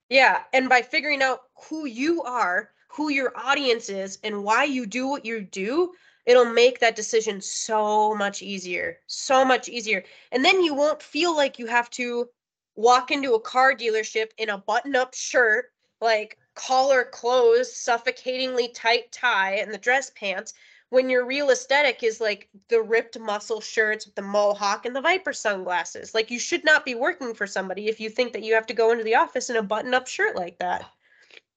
[0.08, 0.42] Yeah.
[0.52, 5.08] And by figuring out who you are, who your audience is, and why you do
[5.08, 5.92] what you do,
[6.26, 8.98] it'll make that decision so much easier.
[9.06, 10.04] So much easier.
[10.32, 12.28] And then you won't feel like you have to
[12.74, 19.10] walk into a car dealership in a button up shirt, like collar closed, suffocatingly tight
[19.12, 20.54] tie, and the dress pants.
[20.90, 25.00] When your real aesthetic is like the ripped muscle shirts with the mohawk and the
[25.00, 26.12] Viper sunglasses.
[26.14, 28.74] Like, you should not be working for somebody if you think that you have to
[28.74, 30.84] go into the office in a button up shirt like that.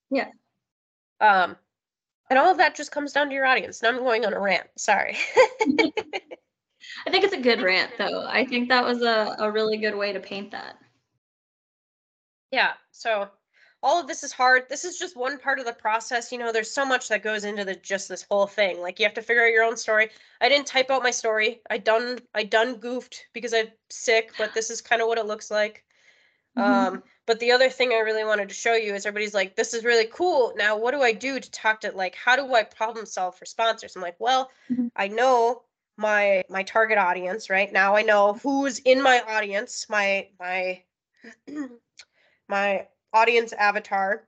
[0.10, 0.30] Yeah.
[1.20, 1.58] Um,
[2.30, 3.82] and all of that just comes down to your audience.
[3.82, 4.68] Now I'm going on a rant.
[4.78, 5.18] Sorry.
[7.06, 8.26] I think it's a good rant, though.
[8.26, 10.78] I think that was a, a really good way to paint that.
[12.56, 12.74] Yeah.
[12.92, 13.30] So
[13.84, 14.64] all of this is hard.
[14.70, 16.32] This is just one part of the process.
[16.32, 18.80] You know, there's so much that goes into the just this whole thing.
[18.82, 20.10] Like you have to figure out your own story.
[20.42, 21.62] I didn't type out my story.
[21.70, 25.26] I done I done goofed because I'm sick, but this is kind of what it
[25.26, 25.84] looks like.
[26.58, 26.64] Mhm.
[26.64, 29.74] Um, but the other thing I really wanted to show you is everybody's like, this
[29.74, 30.54] is really cool.
[30.56, 33.46] Now, what do I do to talk to like, how do I problem solve for
[33.46, 33.96] sponsors?
[33.98, 34.92] I'm like, well, Mhm.
[34.96, 35.64] I know
[35.98, 37.72] my my target audience, right?
[37.72, 40.84] Now I know who's in my audience, my my
[42.48, 44.28] my audience avatar.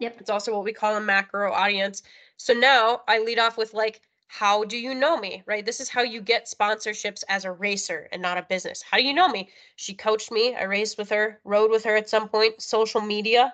[0.00, 0.16] Yep.
[0.20, 2.02] It's also what we call a macro audience.
[2.36, 5.42] So now I lead off with like, how do you know me?
[5.44, 5.66] Right?
[5.66, 8.80] This is how you get sponsorships as a racer and not a business.
[8.80, 9.50] How do you know me?
[9.76, 10.54] She coached me.
[10.54, 13.52] I raced with her, rode with her at some point, social media.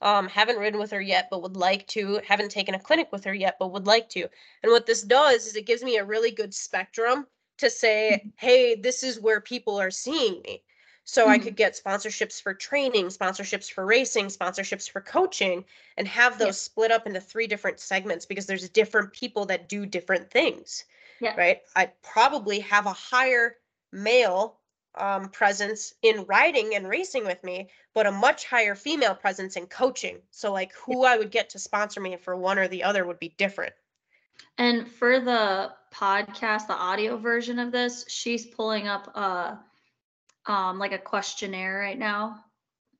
[0.00, 2.20] Um, haven't ridden with her yet, but would like to.
[2.26, 4.28] Haven't taken a clinic with her yet, but would like to.
[4.62, 7.26] And what this does is it gives me a really good spectrum
[7.58, 10.62] to say, hey, this is where people are seeing me.
[11.04, 11.42] So I Mhm.
[11.42, 15.64] could get sponsorships for training, sponsorships for racing, sponsorships for coaching,
[15.96, 16.38] and have Yeah.
[16.38, 20.84] those split up into three different segments because there's different people that do different things.
[21.20, 21.34] Yeah.
[21.36, 21.62] Right.
[21.76, 23.58] I probably have a higher
[23.92, 24.60] male
[24.94, 29.66] um, presence in riding and racing with me, but a much higher female presence in
[29.66, 30.22] coaching.
[30.30, 33.18] So, like, who I would get to sponsor me for one or the other would
[33.18, 33.74] be different.
[34.58, 39.64] And for the podcast, the audio version of this, she's pulling up a
[40.46, 42.44] um like a questionnaire right now.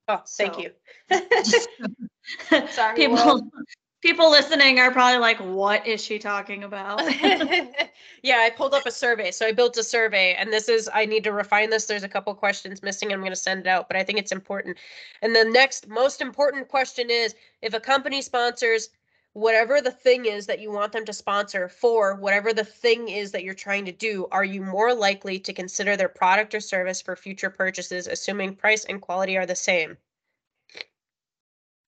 [0.08, 0.70] Oh, thank So- you.
[2.70, 3.50] Sorry, people
[4.02, 7.00] people listening are probably like, what is she talking about?
[8.22, 9.30] yeah, I pulled up a survey.
[9.30, 11.86] So I built a survey, and this is, I need to refine this.
[11.86, 13.12] There's a couple questions missing.
[13.12, 14.76] I'm going to send it out, but I think it's important.
[15.22, 18.88] And the next most important question is if a company sponsors
[19.34, 23.32] whatever the thing is that you want them to sponsor for whatever the thing is
[23.32, 27.00] that you're trying to do, are you more likely to consider their product or service
[27.00, 29.96] for future purchases, assuming price and quality are the same?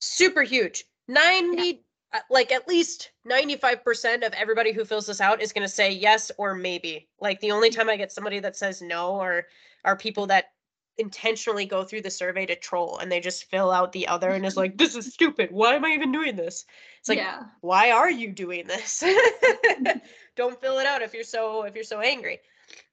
[0.01, 0.85] Super huge.
[1.09, 1.83] 90,
[2.15, 5.91] uh, like at least 95% of everybody who fills this out is going to say
[5.91, 7.09] yes or maybe.
[7.21, 9.47] Like the only time I get somebody that says no are
[9.85, 10.54] are people that
[10.99, 14.47] intentionally go through the survey to troll and they just fill out the other and
[14.47, 15.51] is like, this is stupid.
[15.51, 16.65] Why am I even doing this?
[17.01, 17.43] It's like, yeah.
[17.61, 19.03] why are you doing this?
[20.37, 22.41] Don't fill it out if you're so if you're so angry.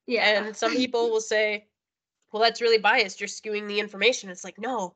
[0.07, 0.43] Yeah.
[0.43, 1.67] And some people will say,
[2.31, 3.19] well, that's really biased.
[3.19, 4.29] You're skewing the information.
[4.29, 4.95] It's like, no,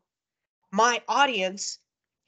[0.71, 1.79] my audience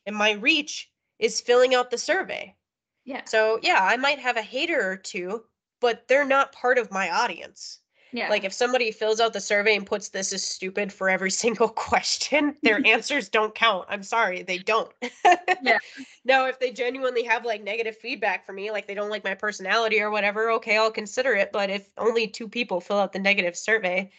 [0.06, 2.56] and my reach is filling out the survey.
[3.04, 3.22] yeah.
[3.26, 5.44] So yeah, I might have a hater or two,
[5.82, 7.80] but they're not part of my audience.
[8.12, 8.30] Yeah.
[8.30, 11.70] Like if somebody fills out the survey and puts this is stupid for every single
[11.70, 13.86] question, their answers don't count.
[13.90, 14.92] I'm sorry, they don't.
[15.62, 15.78] Yeah.
[16.26, 19.34] Now, if they genuinely have like negative feedback for me, like they don't like my
[19.34, 21.54] personality or whatever, okay, I'll consider it.
[21.54, 24.12] But if only two people fill out the negative survey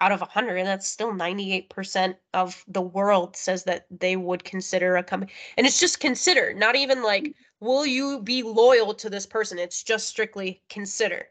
[0.00, 5.02] out of 100, that's still 98% of the world says that they would consider a
[5.02, 5.32] company.
[5.56, 7.34] And it's just consider, not even like, mm.
[7.58, 9.58] will you be loyal to this person?
[9.58, 11.26] It's just strictly consider.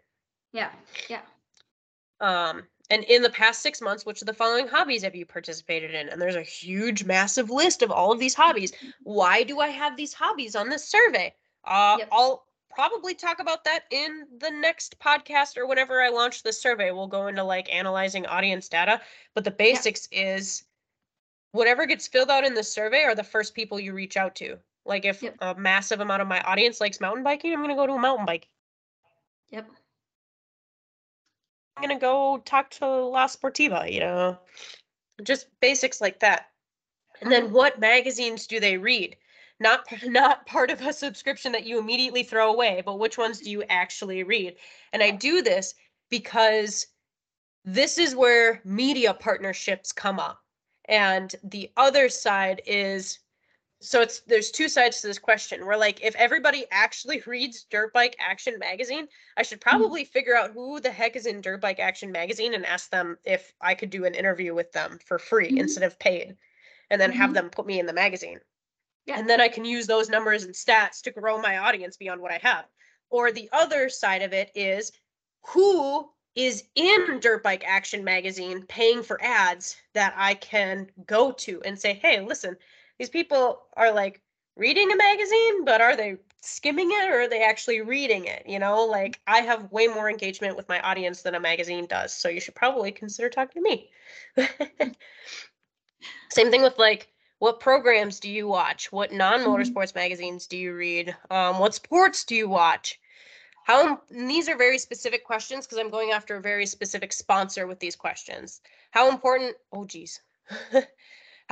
[0.51, 0.71] yeah.
[1.09, 1.21] Yeah.
[2.21, 5.93] Um, and in the past six months, which of the following hobbies have you participated
[5.93, 6.09] in?
[6.09, 8.73] And there's a huge, massive list of all of these hobbies.
[9.03, 11.33] Why do I have these hobbies on this survey?
[11.63, 12.09] Uh, Yep.
[12.11, 16.91] I'll probably talk about that in the next podcast or whenever I launch the survey.
[16.91, 19.01] We'll go into like analyzing audience data.
[19.35, 20.63] But the basics is
[21.53, 24.57] whatever gets filled out in the survey are the first people you reach out to.
[24.85, 25.35] Like if Yep.
[25.39, 27.99] a massive amount of my audience likes mountain biking, I'm going to go to a
[27.99, 28.47] mountain bike.
[29.49, 29.69] Yep.
[31.75, 34.37] I'm gonna go talk to La Sportiva, you know,
[35.23, 36.47] just basics like that.
[37.21, 37.49] And then oh.
[37.49, 39.15] what magazines do they read?
[39.59, 43.49] Not not part of a subscription that you immediately throw away, but which ones do
[43.49, 44.55] you actually read?
[44.93, 45.73] And I do this
[46.09, 46.87] because
[47.63, 50.39] this is where media partnerships come up.
[50.85, 53.19] And the other side is
[53.81, 55.65] so it's there's two sides to this question.
[55.65, 60.51] Where like if everybody actually reads Dirt Bike Action magazine, I should probably figure out
[60.51, 63.89] who the heck is in Dirt Bike Action magazine and ask them if I could
[63.89, 65.59] do an interview with them for free Mhm.
[65.59, 66.37] instead of paid,
[66.89, 67.33] and then have Mhm.
[67.33, 68.39] them put me in the magazine.
[69.05, 69.17] Yeah.
[69.17, 72.31] And then I can use those numbers and stats to grow my audience beyond what
[72.31, 72.65] I have.
[73.09, 74.91] Or the other side of it is
[75.47, 81.61] who is in Dirt Bike Action magazine paying for ads that I can go to
[81.63, 82.55] and say, hey, listen,
[83.01, 84.21] these people are like
[84.55, 88.43] reading a magazine, but are they skimming it or are they actually reading it?
[88.45, 92.13] You know, like I have way more engagement with my audience than a magazine does.
[92.13, 93.89] So you should probably consider talking to me.
[96.31, 97.07] Same thing with like,
[97.39, 98.91] what programs do you watch?
[98.91, 101.15] What non motorsports magazines do you read?
[101.31, 102.99] Um, what sports do you watch?
[103.63, 107.79] How these are very specific questions because I'm going after a very specific sponsor with
[107.79, 108.61] these questions.
[108.91, 109.55] How important?
[109.71, 110.21] Oh, geez.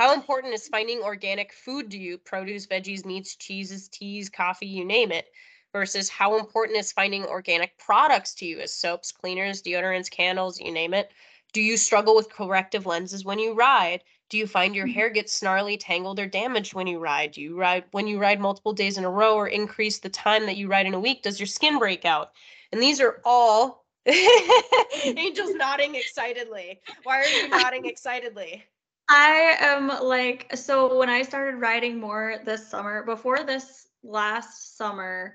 [0.00, 2.16] How important is finding organic food to you?
[2.16, 5.30] Produce, veggies, meats, cheeses, teas, coffee, you name it.
[5.74, 10.72] Versus how important is finding organic products to you as soaps, cleaners, deodorants, candles, you
[10.72, 11.10] name it.
[11.52, 14.02] Do you struggle with corrective lenses when you ride?
[14.30, 14.94] Do you find your Mhm.
[14.94, 17.32] hair gets snarly, tangled, or damaged when you ride?
[17.32, 20.46] Do you ride when you ride multiple days in a row or increase the time
[20.46, 21.20] that you ride in a week?
[21.20, 22.32] Does your skin break out?
[22.72, 23.84] And these are all
[25.18, 26.80] Angel's nodding excitedly.
[27.02, 28.64] Why are you nodding excitedly?
[29.10, 35.34] I am like, so when I started riding more this summer, before this last summer,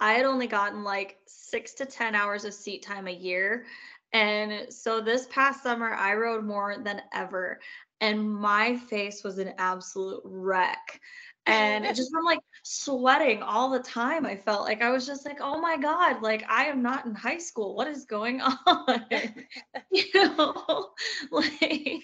[0.00, 3.66] I had only gotten like six to 10 hours of seat time a year.
[4.14, 7.60] And so this past summer, I rode more than ever.
[8.00, 11.00] And my face was an absolute wreck.
[11.46, 15.24] And it just from like sweating all the time, I felt like I was just
[15.24, 17.74] like, oh my God, like I am not in high school.
[17.74, 19.04] What is going on?
[19.90, 20.90] you know,
[21.30, 22.02] like,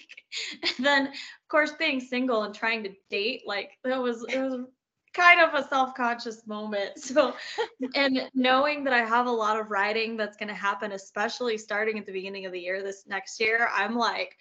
[0.63, 1.13] and then of
[1.49, 4.65] course being single and trying to date, like that was it was
[5.13, 6.99] kind of a self-conscious moment.
[6.99, 7.33] So,
[7.95, 11.97] and knowing that I have a lot of writing that's going to happen, especially starting
[11.97, 14.37] at the beginning of the year this next year, I'm like,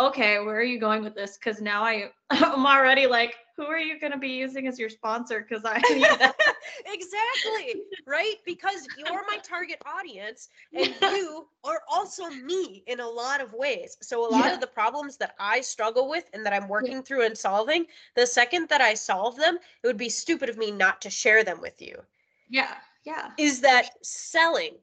[0.00, 1.36] okay, where are you going with this?
[1.36, 4.88] Because now I I'm already like, who are you going to be using as your
[4.88, 5.44] sponsor?
[5.48, 6.34] Because I need that.
[6.86, 13.40] exactly right because you're my target audience and you are also me in a lot
[13.40, 14.54] of ways so a lot Yeah.
[14.54, 18.26] of the problems that i struggle with and that i'm working through and solving the
[18.26, 21.60] second that i solve them it would be stupid of me not to share them
[21.60, 22.00] with you
[22.48, 23.30] yeah, yeah.
[23.38, 24.74] is that selling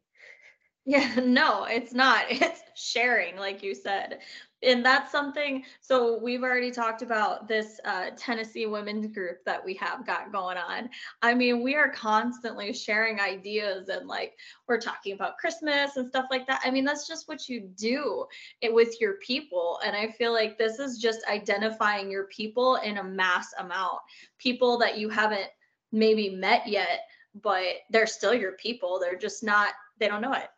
[0.87, 2.25] Yeah, no, it's not.
[2.31, 4.19] It's sharing, like you said.
[4.63, 5.63] And that's something.
[5.81, 10.57] So we've already talked about this uh, Tennessee women's group that we have got going
[10.57, 10.89] on.
[11.21, 14.33] I mean, we are constantly sharing ideas and like
[14.67, 16.61] we're talking about Christmas and stuff like that.
[16.63, 18.25] I mean, that's just what you do
[18.61, 19.79] it with your people.
[19.85, 23.99] And I feel like this is just identifying your people in a mass amount.
[24.39, 25.49] People that you haven't
[25.91, 27.01] maybe met yet,
[27.43, 28.99] but they're still your people.
[28.99, 30.49] They're just not, they don't know it.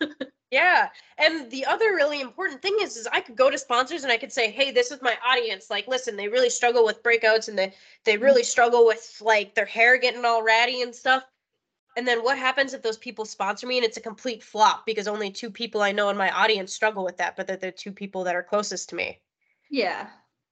[0.50, 0.90] Yeah.
[1.18, 4.16] And the other really important thing is is I could go to sponsors and I
[4.18, 5.68] could say, "Hey, this is my audience.
[5.70, 7.74] Like, listen, they really struggle with breakouts and they
[8.04, 8.18] they Mm-hmm.
[8.18, 11.24] really struggle with like their hair getting all ratty and stuff."
[11.96, 15.08] And then what happens if those people sponsor me and it's a complete flop because
[15.08, 17.92] only two people I know in my audience struggle with that, but they're the two
[17.92, 19.20] people that are closest to me.
[19.70, 20.10] Yeah.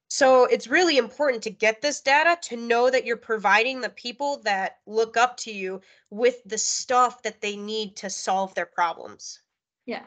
[0.08, 4.38] So it's really important to get this data to know that you're providing the people
[4.44, 5.80] that look up to you
[6.10, 9.40] with the stuff that they need to solve their problems.
[9.84, 10.04] Yeah.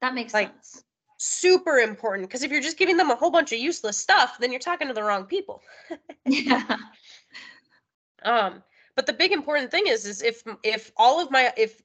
[0.00, 0.84] That makes Like- sense.
[1.20, 4.52] super important because if you're just giving them a whole bunch of useless stuff then
[4.52, 5.60] you're talking to the wrong people
[6.24, 6.76] Yeah.
[8.22, 8.62] um
[8.94, 11.82] but the big important thing is is if if all of my if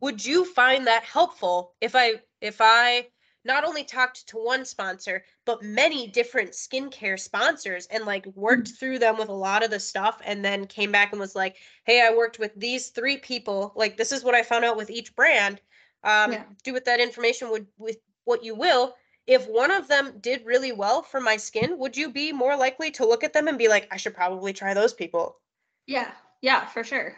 [0.00, 3.06] would you find that helpful if i if i
[3.44, 8.98] not only talked to one sponsor but many different skincare sponsors and like worked through
[8.98, 12.00] them with a lot of the stuff and then came back and was like hey
[12.06, 15.14] i worked with these three people like this is what i found out with each
[15.16, 15.60] brand
[16.04, 16.44] um Yeah.
[16.62, 18.94] do with that information with with what you will
[19.26, 22.90] if one of them did really well for my skin would you be more likely
[22.92, 25.38] to look at them and be like i should probably try those people
[25.86, 26.12] Yeah.
[26.40, 27.16] Yeah, for sure.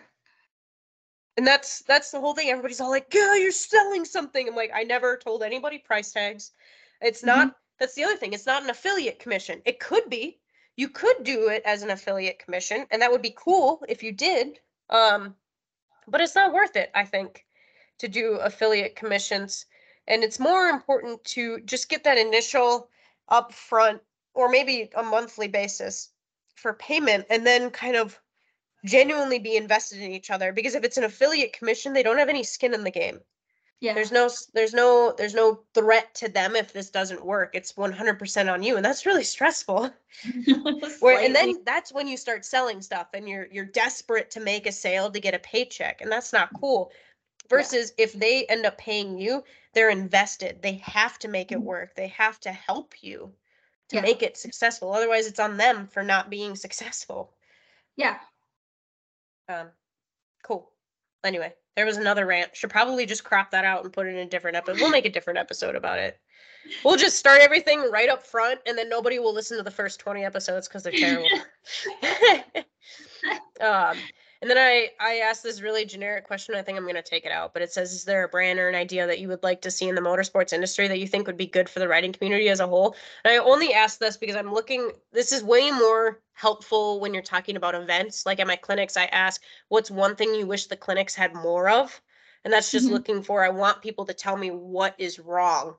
[1.37, 2.49] And that's that's the whole thing.
[2.49, 4.49] Everybody's all like yeah you're selling something.
[4.49, 6.53] I'm like i never told anybody price tags.
[7.01, 8.33] It's not that's the other thing.
[8.33, 9.63] It's not an affiliate commission.
[9.65, 10.39] It could be.
[10.77, 14.13] You could do it as an affiliate commission and that would be cool if you
[14.13, 14.59] did
[14.91, 15.35] um
[16.09, 17.47] but it's not worth it i think
[17.99, 19.67] to do affiliate commissions.
[20.07, 22.89] And it's more important to just get that initial
[23.31, 24.01] upfront
[24.35, 26.11] or maybe a monthly basis
[26.55, 28.21] for payment and then kind of
[28.85, 32.29] genuinely be invested in each other because if it's an affiliate commission they don't have
[32.29, 33.21] any skin in the game.
[33.81, 33.93] Yeah.
[33.95, 37.51] there's no there's no there's no threat to them if this doesn't work.
[37.55, 39.91] It's 100% on you and that's really stressful.
[41.01, 44.67] Where and then that's when you start selling stuff and you're you're desperate to make
[44.67, 46.93] a sale to get a paycheck and that's not cool.
[47.51, 50.63] Versus if they end up paying you they're invested.
[50.63, 51.63] They have to make it Mhm.
[51.65, 51.95] work.
[51.95, 53.35] They have to help you
[53.89, 54.03] to Yeah.
[54.03, 54.93] make it successful.
[54.93, 57.35] Otherwise it's on them for not being successful.
[57.97, 58.19] Yeah.
[59.49, 59.69] Um
[60.43, 60.71] cool.
[61.25, 62.57] Anyway there was another rant.
[62.57, 65.07] Should probably just crop that out and put it in a different episode we'll make
[65.07, 66.19] a different episode about it.
[66.85, 70.01] We'll just start everything right up front and then nobody will listen to the first
[70.01, 71.29] 20 episodes because they're terrible.
[73.61, 73.97] Um
[74.43, 76.55] and then I I asked this really generic question.
[76.55, 78.59] I think I'm going to take it out, but it says, "Is there a brand
[78.59, 81.07] or an idea that you would like to see in the motorsports industry that you
[81.09, 83.99] think would be good for the riding community as a whole?" And I only ask
[83.99, 84.93] this because I'm looking.
[85.13, 88.27] This is way more helpful when you're talking about events.
[88.27, 91.69] Like at my clinics, I ask, "What's one thing you wish the clinics had more
[91.69, 92.01] of?"
[92.45, 92.91] And that's just Mhm.
[92.91, 93.45] looking for.
[93.45, 95.77] I want people to tell me what is wrong,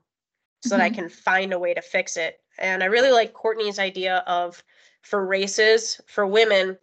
[0.62, 0.96] so that I Mhm.
[0.96, 2.42] can find a way to fix it.
[2.58, 4.64] And I really like Courtney's idea of
[5.02, 6.78] for races for women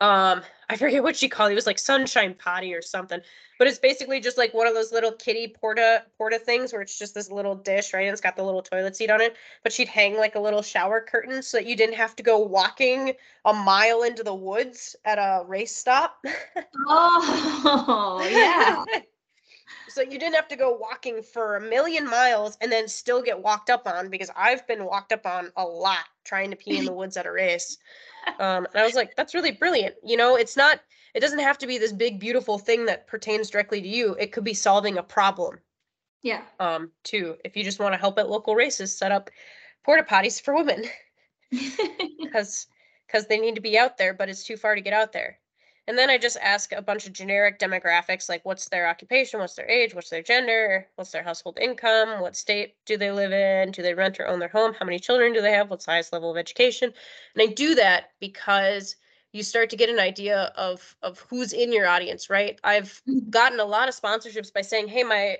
[0.00, 1.52] um i forget what she called it.
[1.52, 3.20] It was like sunshine potty or something.
[3.58, 6.98] But it's basically just like one of those little kitty porta porta things where it's
[6.98, 8.02] just this little dish right?
[8.02, 9.36] And it's got the little toilet seat on it.
[9.62, 12.38] But she'd hang like a little shower curtain so that you didn't have to go
[12.38, 13.12] walking
[13.44, 16.18] a mile into the woods at a race stop.
[16.88, 18.84] Oh, yeah.
[19.96, 23.42] so you didn't have to go walking for a million miles and then still get
[23.42, 26.84] walked up on because I've been walked up on a lot trying to pee in
[26.84, 27.78] the woods at a race.
[28.38, 29.94] Um, and I was like, that's really brilliant.
[30.04, 30.80] You know, it's not,
[31.14, 34.14] it doesn't have to be this big, beautiful thing that pertains directly to you.
[34.20, 35.60] It could be solving a problem
[36.22, 36.42] Yeah.
[36.60, 37.36] um, too.
[37.44, 39.30] If you just want to help at local races, set up
[39.82, 40.84] porta potties for women
[41.50, 42.66] because
[43.06, 45.38] because they need to be out there, but it's too far to get out there.
[45.88, 49.54] And then I just ask a bunch of generic demographics like what's their occupation, what's
[49.54, 53.70] their age, what's their gender, what's their household income, what state do they live in,
[53.70, 55.92] do they rent or own their home, how many children do they have, what's the
[55.92, 56.92] highest level of education.
[57.34, 58.96] And I do that because
[59.32, 62.58] you start to get an idea of of who's in your audience, right?
[62.64, 63.30] I've Mhm.
[63.30, 65.38] gotten a lot of sponsorships by saying, "Hey, my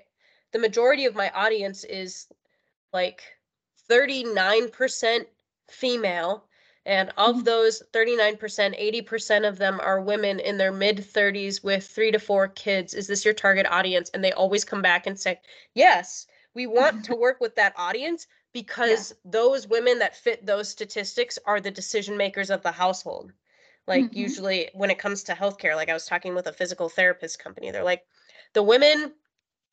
[0.53, 2.29] the majority of my audience is
[2.93, 3.23] like
[3.89, 5.29] 39%
[5.71, 6.49] female
[6.87, 12.11] and of those 39%, 80% of them are women in their mid 30s with three
[12.13, 12.95] to four kids.
[12.95, 14.09] Is this your target audience?
[14.15, 15.41] And they always come back and say,
[15.75, 21.39] Yes, we want to work with that audience because those women that fit those statistics
[21.45, 23.33] are the decision makers of the household.
[23.87, 24.17] Like, Mhm.
[24.17, 27.71] usually when it comes to healthcare, like I was talking with a physical therapist company,
[27.71, 28.07] they're like,
[28.55, 29.15] the women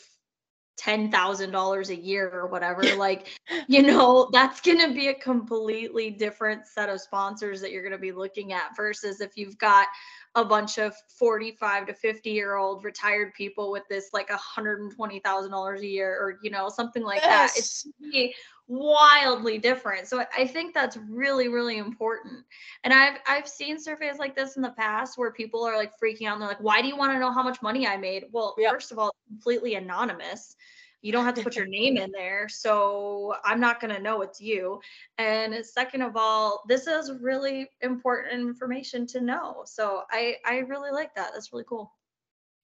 [0.78, 3.28] ten thousand dollars a year or whatever like
[3.68, 7.92] you know that's going to be a completely different set of sponsors that you're going
[7.92, 9.88] to be looking at versus if you've got
[10.36, 15.86] a bunch of 45 to 50 year old retired people with this like $120,000 a
[15.86, 17.54] year or you know something like yes.
[17.54, 18.36] that it's
[18.68, 20.08] wildly different.
[20.08, 22.44] So i think that's really really important.
[22.84, 26.28] And i've i've seen surveys like this in the past where people are like freaking
[26.28, 28.26] out and they're like why do you want to know how much money i made?
[28.32, 28.72] Well yep.
[28.72, 30.56] first of all completely anonymous
[31.04, 34.22] you don't have to put your name in there so i'm not going to know
[34.22, 34.80] it's you.
[35.18, 39.64] And second of all this is really important information to know.
[39.66, 41.32] So i i really like that.
[41.34, 41.94] That's really cool.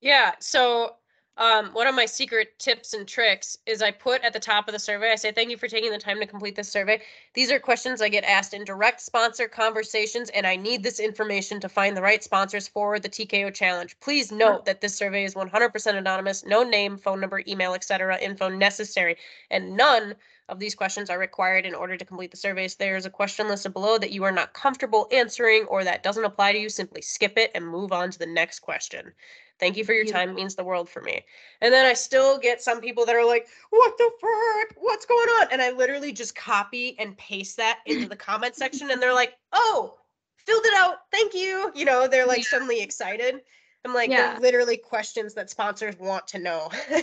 [0.02, 0.96] Yeah so
[1.40, 4.74] um, one of my secret tips and tricks is I put at the top of
[4.74, 7.02] the survey, I say, thank you for taking the time to complete this survey.
[7.34, 11.62] These are questions I get asked in direct sponsor conversations, and I need this information
[11.62, 13.96] to find the right sponsors for the TKO challenge.
[14.02, 18.20] Please note that this survey is 100% anonymous, no name, phone number, email, etc.
[18.20, 19.16] info necessary,
[19.50, 20.16] and none
[20.50, 22.76] of these questions are required in order to complete the surveys.
[22.76, 26.26] There is a question listed below that you are not comfortable answering or that doesn't
[26.26, 26.70] apply to you.
[26.70, 29.14] Simply skip it and move on to the next question.
[29.60, 30.30] Thank you for your time.
[30.30, 31.26] It means the world for me.
[31.62, 34.76] And then I still get some people that are like, what the frick?
[34.78, 35.48] What's going on?
[35.52, 38.90] And I literally just copy and paste that into the comment section.
[38.90, 39.96] And they're like, oh,
[40.38, 41.00] filled it out.
[41.12, 41.72] Thank you.
[41.76, 42.50] You know, they're like yeah.
[42.50, 43.42] suddenly excited.
[43.86, 44.38] I'm like, yeah.
[44.42, 46.70] literally questions that sponsors want to know.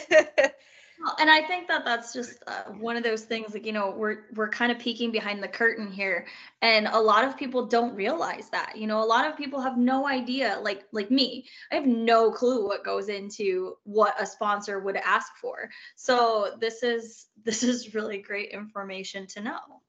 [1.03, 3.91] Well, and I think that that's just uh, one of those things like you know
[3.91, 6.27] we're we're kind of peeking behind the curtain here
[6.63, 9.77] and a lot of people don't realize that you know a lot of people have
[9.77, 14.81] no idea like like me I have no clue what goes into what a sponsor
[14.81, 15.69] would ask for.
[15.97, 19.83] So this is this is really great information to know.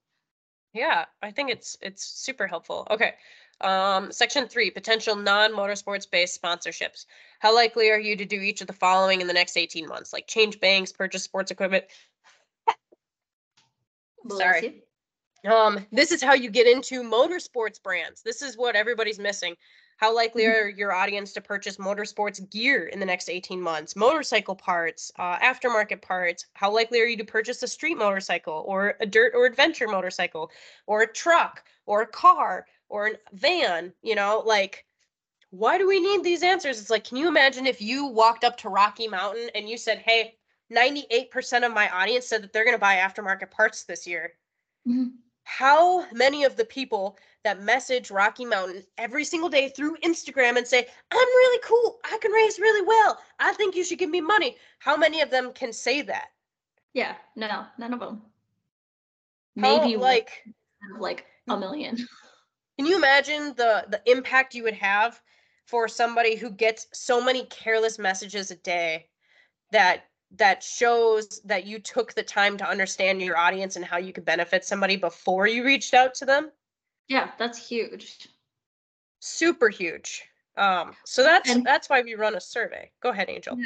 [0.74, 2.86] Yeah I think it's it's super helpful.
[2.91, 3.14] Okay
[3.62, 7.05] um, section three, potential non-motorsports based sponsorships.
[7.39, 10.14] How likely are you to do each of the following in the next 18 months?
[10.14, 11.86] Like change banks, purchase sports equipment.
[14.30, 14.84] Sorry.
[15.45, 18.22] Um, this is how you get into motorsports brands.
[18.22, 19.55] This is what everybody's missing.
[19.97, 20.66] How likely mm-hmm.
[20.66, 23.95] are your audience to purchase motorsports gear in the next 18 months?
[23.95, 26.45] Motorcycle parts, uh, aftermarket parts.
[26.53, 30.51] How likely are you to purchase a street motorcycle or a dirt or adventure motorcycle
[30.86, 32.68] or a truck or a car?
[32.89, 34.85] Or a van, you know, like
[35.51, 36.79] why do we need these answers?
[36.79, 39.99] It's like, can you imagine if you walked up to Rocky Mountain and you said,
[39.99, 40.38] "Hey,
[40.71, 44.33] 98% of my audience said that they're going to buy aftermarket parts this year."
[44.88, 45.15] Mm-hmm.
[45.43, 50.67] How many of the people that message Rocky Mountain every single day through Instagram and
[50.67, 51.99] say, "I'm really cool.
[52.03, 53.17] I can raise really well.
[53.39, 56.27] I think you should give me money." How many of them can say that?
[56.93, 58.21] Yeah, no, none of them.
[59.55, 60.43] Maybe like
[60.99, 61.97] like a million.
[62.78, 65.21] Can you imagine the the impact you would have
[65.65, 69.07] for somebody who gets so many careless messages a day
[69.71, 74.13] that that shows that you took the time to understand your audience and how you
[74.13, 76.51] could benefit somebody before you reached out to them?
[77.07, 78.28] Yeah, that's huge.
[79.19, 80.25] Super huge.
[80.57, 82.91] Um, so that's and, that's why we run a survey.
[83.01, 83.57] Go ahead, Angel.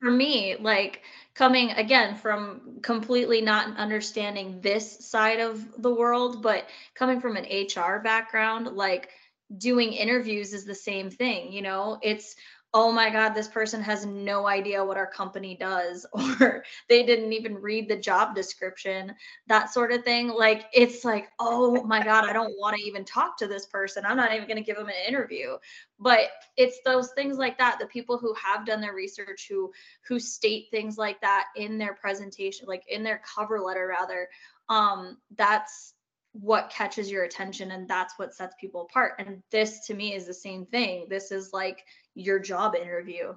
[0.00, 1.02] For me, like
[1.34, 7.44] coming again from completely not understanding this side of the world, but coming from an
[7.44, 9.10] HR background, like
[9.56, 11.52] doing interviews is the same thing.
[11.52, 12.34] You know, it's
[12.72, 17.32] oh my god this person has no idea what our company does or they didn't
[17.32, 19.12] even read the job description
[19.48, 20.28] that sort of thing.
[20.28, 24.04] Like it's like oh my god i don't want to even talk to this person.
[24.06, 25.56] I'm not even going to give them an interview.
[25.98, 29.72] But it's those things like that the people who have done their research who
[30.06, 34.28] who state things like that in their presentation like in their cover letter rather
[34.68, 35.94] um that's
[36.32, 39.14] what catches your attention and that's what sets people apart.
[39.18, 41.06] And this to me is the same thing.
[41.08, 41.84] This is like
[42.20, 43.34] your job interview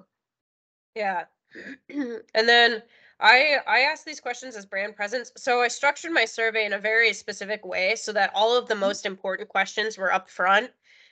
[0.94, 1.24] yeah
[1.88, 2.82] and then
[3.20, 5.32] I I asked these questions as brand presence.
[5.36, 8.74] So I structured my survey in a very specific way so that all of the
[8.74, 8.82] mm-hmm.
[8.82, 10.70] most important questions were up front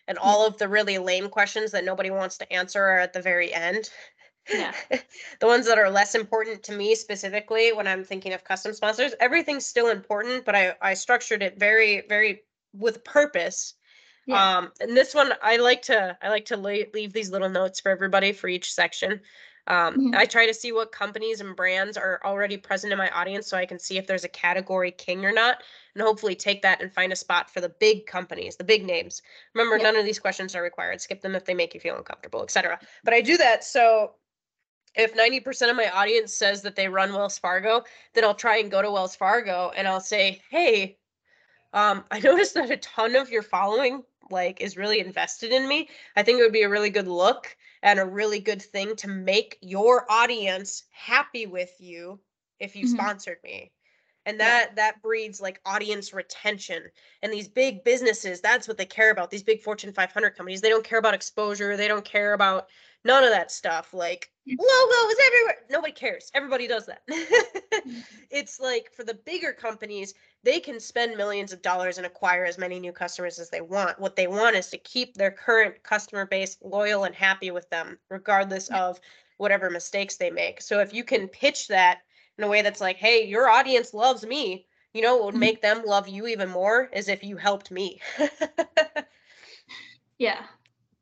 [0.09, 3.23] and all of the really lame questions that nobody wants to answer are at the
[3.23, 3.89] very end.
[4.53, 4.75] Yeah.
[5.41, 9.15] the ones that are less important to me specifically when I'm thinking of custom sponsors,
[9.21, 12.43] everything's still important, but I I structured it very very
[12.73, 13.75] with purpose.
[14.27, 14.59] Yeah.
[14.59, 17.91] Um and this one I like to I like to leave these little notes for
[17.91, 19.21] everybody for each section.
[19.69, 20.15] Um, mm-hmm.
[20.17, 23.57] I try to see what companies and brands are already present in my audience so
[23.57, 25.63] I can see if there's a category king or not,
[25.95, 29.23] and hopefully take that and find a spot for the big companies, the big names.
[29.55, 29.85] Remember, yeah.
[29.85, 31.01] none of these questions are required.
[31.01, 32.81] Skip them if they make you feel uncomfortable, etc.
[33.05, 34.15] But I do that so
[34.95, 37.83] if 90% of my audience says that they run Wells Fargo,
[38.15, 40.99] then I'll try and go to Wells Fargo and I'll say, hey,
[41.73, 45.89] um, I noticed that a ton of your following like is really invested in me.
[46.17, 49.09] I think it would be a really good look and a really good thing to
[49.09, 52.21] make your audience happy with you
[52.61, 52.95] if you mm-hmm.
[52.95, 53.73] sponsored me
[54.27, 54.75] and that yeah.
[54.77, 56.83] that breeds like audience retention
[57.23, 60.69] and these big businesses that's what they care about these big fortune 500 companies they
[60.69, 62.69] don't care about exposure they don't care about
[63.05, 64.57] none of that stuff like mm.
[64.59, 68.01] logos everywhere nobody cares everybody does that mm-hmm.
[68.31, 72.59] it's like for the bigger companies they can spend millions of dollars and acquire as
[72.59, 76.27] many new customers as they want what they want is to keep their current customer
[76.27, 78.77] base loyal and happy with them regardless mm.
[78.77, 79.01] of
[79.39, 82.03] whatever mistakes they make so if you can pitch that
[82.39, 84.67] in a way that's like, hey, your audience loves me.
[84.95, 85.41] You know, what would mm.
[85.41, 88.01] make them love you even more is if you helped me.
[90.19, 90.45] yeah.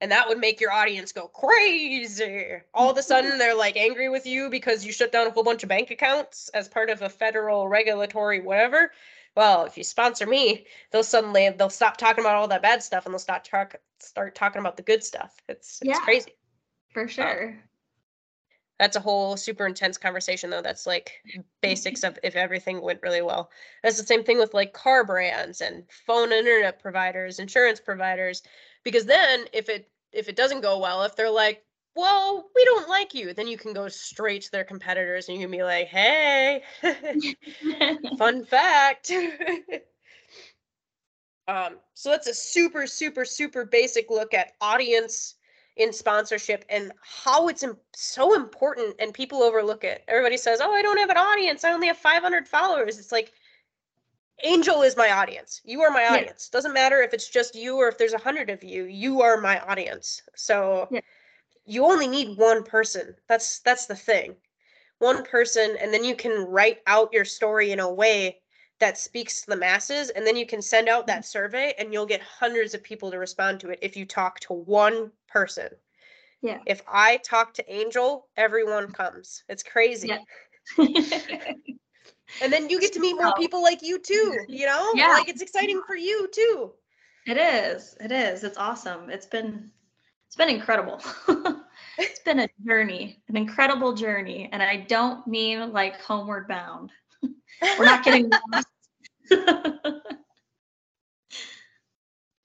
[0.01, 2.57] And that would make your audience go crazy.
[2.73, 5.43] All of a sudden, they're like angry with you because you shut down a whole
[5.43, 8.93] bunch of bank accounts as part of a federal regulatory whatever.
[9.37, 13.05] Well, if you sponsor me, they'll suddenly they'll stop talking about all that bad stuff
[13.05, 15.37] and they'll start talk start talking about the good stuff.
[15.49, 16.33] It's it's yeah, crazy.
[16.93, 17.51] For sure.
[17.51, 17.59] Um,
[18.81, 21.23] that's a whole super intense conversation though that's like
[21.61, 23.51] basics of if everything went really well
[23.83, 28.43] that's the same thing with like car brands and phone internet providers insurance providers
[28.85, 31.65] because then if it if it doesn't go well if they're like
[31.97, 35.45] well we don't like you then you can go straight to their competitors and you
[35.45, 36.63] can be like hey
[38.19, 39.11] fun fact
[41.49, 45.35] um so that's a super super super basic look at audience
[45.77, 47.65] in sponsorship and how it's
[47.95, 50.05] so important and people overlook it.
[50.09, 51.65] Everybody says, "Oh, I don't have an audience.
[51.65, 53.33] I only have 500 followers." It's like
[54.45, 55.61] Angel is my audience.
[55.65, 56.15] You are my yeah.
[56.15, 56.49] audience.
[56.49, 58.85] Doesn't matter if it's just you or if there's a hundred of you.
[58.85, 60.23] You are my audience.
[60.35, 61.01] So yeah.
[61.67, 63.15] you only need one person.
[63.29, 64.37] That's that's the thing.
[64.99, 68.41] One person, and then you can write out your story in a way
[68.81, 71.39] that speaks to the masses and then you can send out that mm-hmm.
[71.39, 74.53] survey and you'll get hundreds of people to respond to it if you talk to
[74.53, 75.69] one person
[76.43, 80.19] yeah if i talk to angel everyone comes it's crazy yeah.
[82.43, 85.09] and then you get to meet more people like you too you know yeah.
[85.09, 86.73] like it's exciting for you too
[87.27, 89.71] it is it is it's awesome it's been
[90.27, 91.01] it's been incredible
[91.99, 96.91] it's been a journey an incredible journey and i don't mean like homeward bound
[97.79, 98.67] we're not getting lost.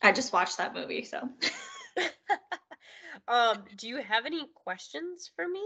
[0.02, 1.28] I just watched that movie, so.
[3.28, 5.64] um, do you have any questions for me?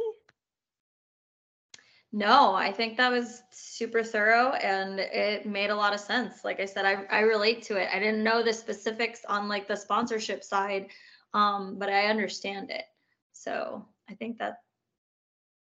[2.11, 6.43] No, I think that was super thorough and it made a lot of sense.
[6.43, 7.89] Like I said, I, I relate to it.
[7.93, 10.87] I didn't know the specifics on like the sponsorship side,
[11.35, 12.85] um, but I understand it.
[13.33, 14.61] So I think that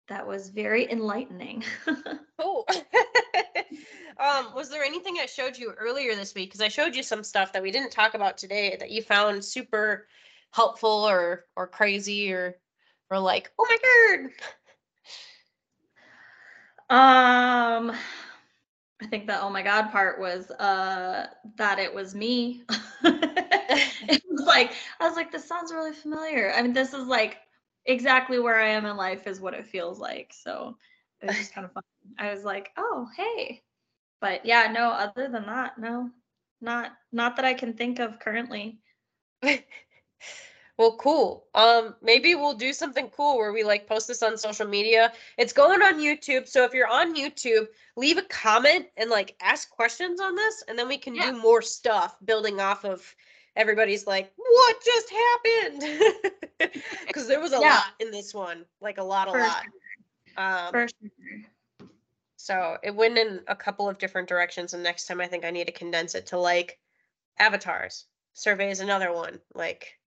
[0.07, 1.63] that was very enlightening.
[2.39, 2.65] oh.
[4.17, 6.49] um, was there anything I showed you earlier this week?
[6.49, 9.43] Because I showed you some stuff that we didn't talk about today that you found
[9.43, 10.07] super
[10.51, 12.55] helpful or or crazy or
[13.11, 13.77] or like, oh my
[14.21, 14.31] god.
[16.89, 17.91] Um
[19.01, 22.63] I think the oh my god part was uh that it was me.
[23.03, 26.51] it was like I was like, this sounds really familiar.
[26.53, 27.37] I mean, this is like
[27.85, 30.33] exactly where I am in life is what it feels like.
[30.33, 30.77] So
[31.21, 31.83] it was just kind of fun.
[32.17, 33.61] I was like, oh, hey.
[34.21, 36.11] But yeah, no, other than that, no.
[36.61, 38.79] Not not that I can think of currently.
[40.79, 41.45] well, cool.
[41.53, 45.11] Um maybe we'll do something cool where we like post this on social media.
[45.37, 47.67] It's going on YouTube, so if you're on YouTube,
[47.97, 51.31] leave a comment and like ask questions on this and then we can yeah.
[51.31, 53.13] do more stuff building off of
[53.57, 55.83] everybody's like, what just happened?
[57.07, 57.75] Because there was a yeah.
[57.75, 59.63] lot in this one, like a lot, a For lot.
[59.63, 60.45] Sure.
[60.45, 61.89] Um, For sure.
[62.35, 65.51] So it went in a couple of different directions, and next time I think I
[65.51, 66.77] need to condense it to like
[67.37, 68.05] avatars.
[68.33, 69.98] Survey is another one, like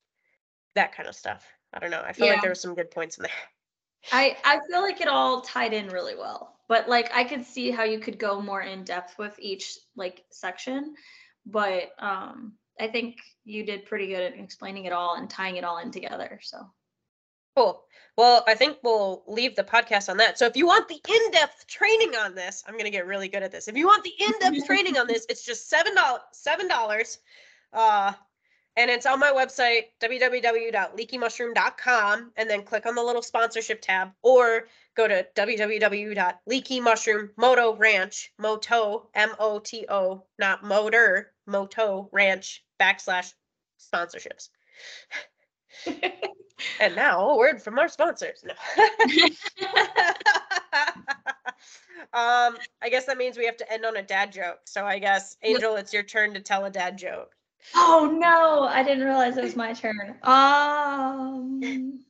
[0.75, 1.47] that kind of stuff.
[1.73, 2.03] I don't know.
[2.05, 3.33] I feel like there were some good points in there.
[4.11, 6.57] I I feel like it all tied in really well.
[6.69, 10.25] But like I could see how you could go more in depth with each like
[10.31, 10.95] section,
[11.47, 15.65] but um I think you did pretty good at explaining it all and tying it
[15.65, 16.41] all in together.
[16.43, 16.67] So
[17.57, 17.85] Cool.
[18.17, 20.39] Well, I think we'll leave the podcast on that.
[20.39, 23.53] So if you want the in-depth training on this, I'm gonna get really good at
[23.53, 23.69] this.
[23.69, 26.23] If you want the in-depth training on this, it's just seven dollars.
[26.33, 27.19] Seven dollars.
[27.73, 28.13] Uh,
[28.77, 34.69] and it's on my website www.leakymushroom.com, and then click on the little sponsorship tab, or
[34.95, 43.35] go to www.leakymushroom.moto ranch moto m o t o not motor moto ranch backslash
[43.79, 44.49] sponsorships.
[46.81, 48.45] And now a word from our sponsors.
[48.45, 48.53] No.
[52.13, 54.61] um, I guess that means we have to end on a dad joke.
[54.65, 57.33] So I guess Angel, it's your turn to tell a dad joke.
[57.75, 60.17] Oh no, I didn't realize it was my turn.
[60.23, 62.01] Um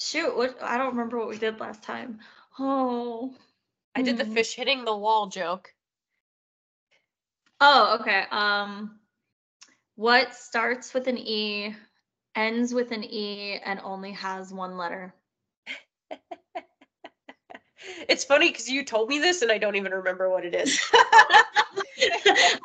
[0.00, 2.20] shoot, what I don't remember what we did last time.
[2.58, 3.34] Oh.
[3.96, 4.34] I did the hmm.
[4.34, 5.72] fish hitting the wall joke.
[7.60, 8.24] Oh, okay.
[8.30, 8.98] Um
[9.96, 11.74] what starts with an E,
[12.34, 15.14] ends with an E, and only has one letter?
[18.08, 20.78] It's funny because you told me this and I don't even remember what it is.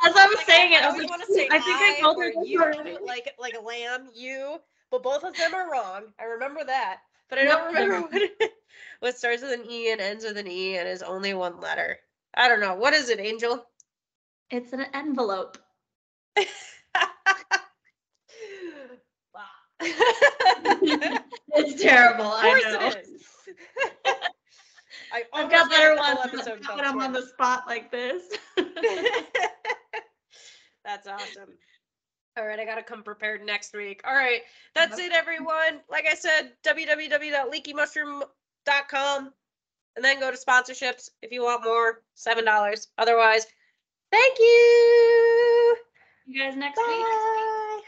[0.06, 2.18] As I was Like, saying it, I, always was like, say I think I called
[2.22, 2.98] her you, already.
[3.06, 4.60] like like a lamb, you,
[4.92, 6.14] but both of them are wrong.
[6.20, 7.00] I remember that,
[7.30, 8.52] but I don't remember what it,
[9.00, 12.00] what starts with an E and ends with an E and is only one letter.
[12.36, 12.76] I don't know.
[12.76, 13.66] What is it, Angel?
[14.52, 15.58] It's an envelope.
[21.56, 22.26] It's terrible.
[22.26, 22.90] Of I course know.
[22.90, 23.24] it is.
[25.12, 26.20] I I've got better ones.
[26.24, 28.24] episode but called When I'm on the spot like this.
[30.86, 31.50] That's awesome.
[32.38, 34.00] All right, I gotta come prepared next week.
[34.06, 34.42] All right,
[34.74, 35.82] that's it, everyone.
[35.90, 39.34] Like I said, www.leakymushroom.com,
[39.96, 42.02] and then go to sponsorships if you want more.
[42.14, 42.88] Seven dollars.
[42.98, 43.46] Otherwise,
[44.12, 45.76] thank you.
[46.28, 46.88] you guys next week.
[46.88, 47.82] Bye.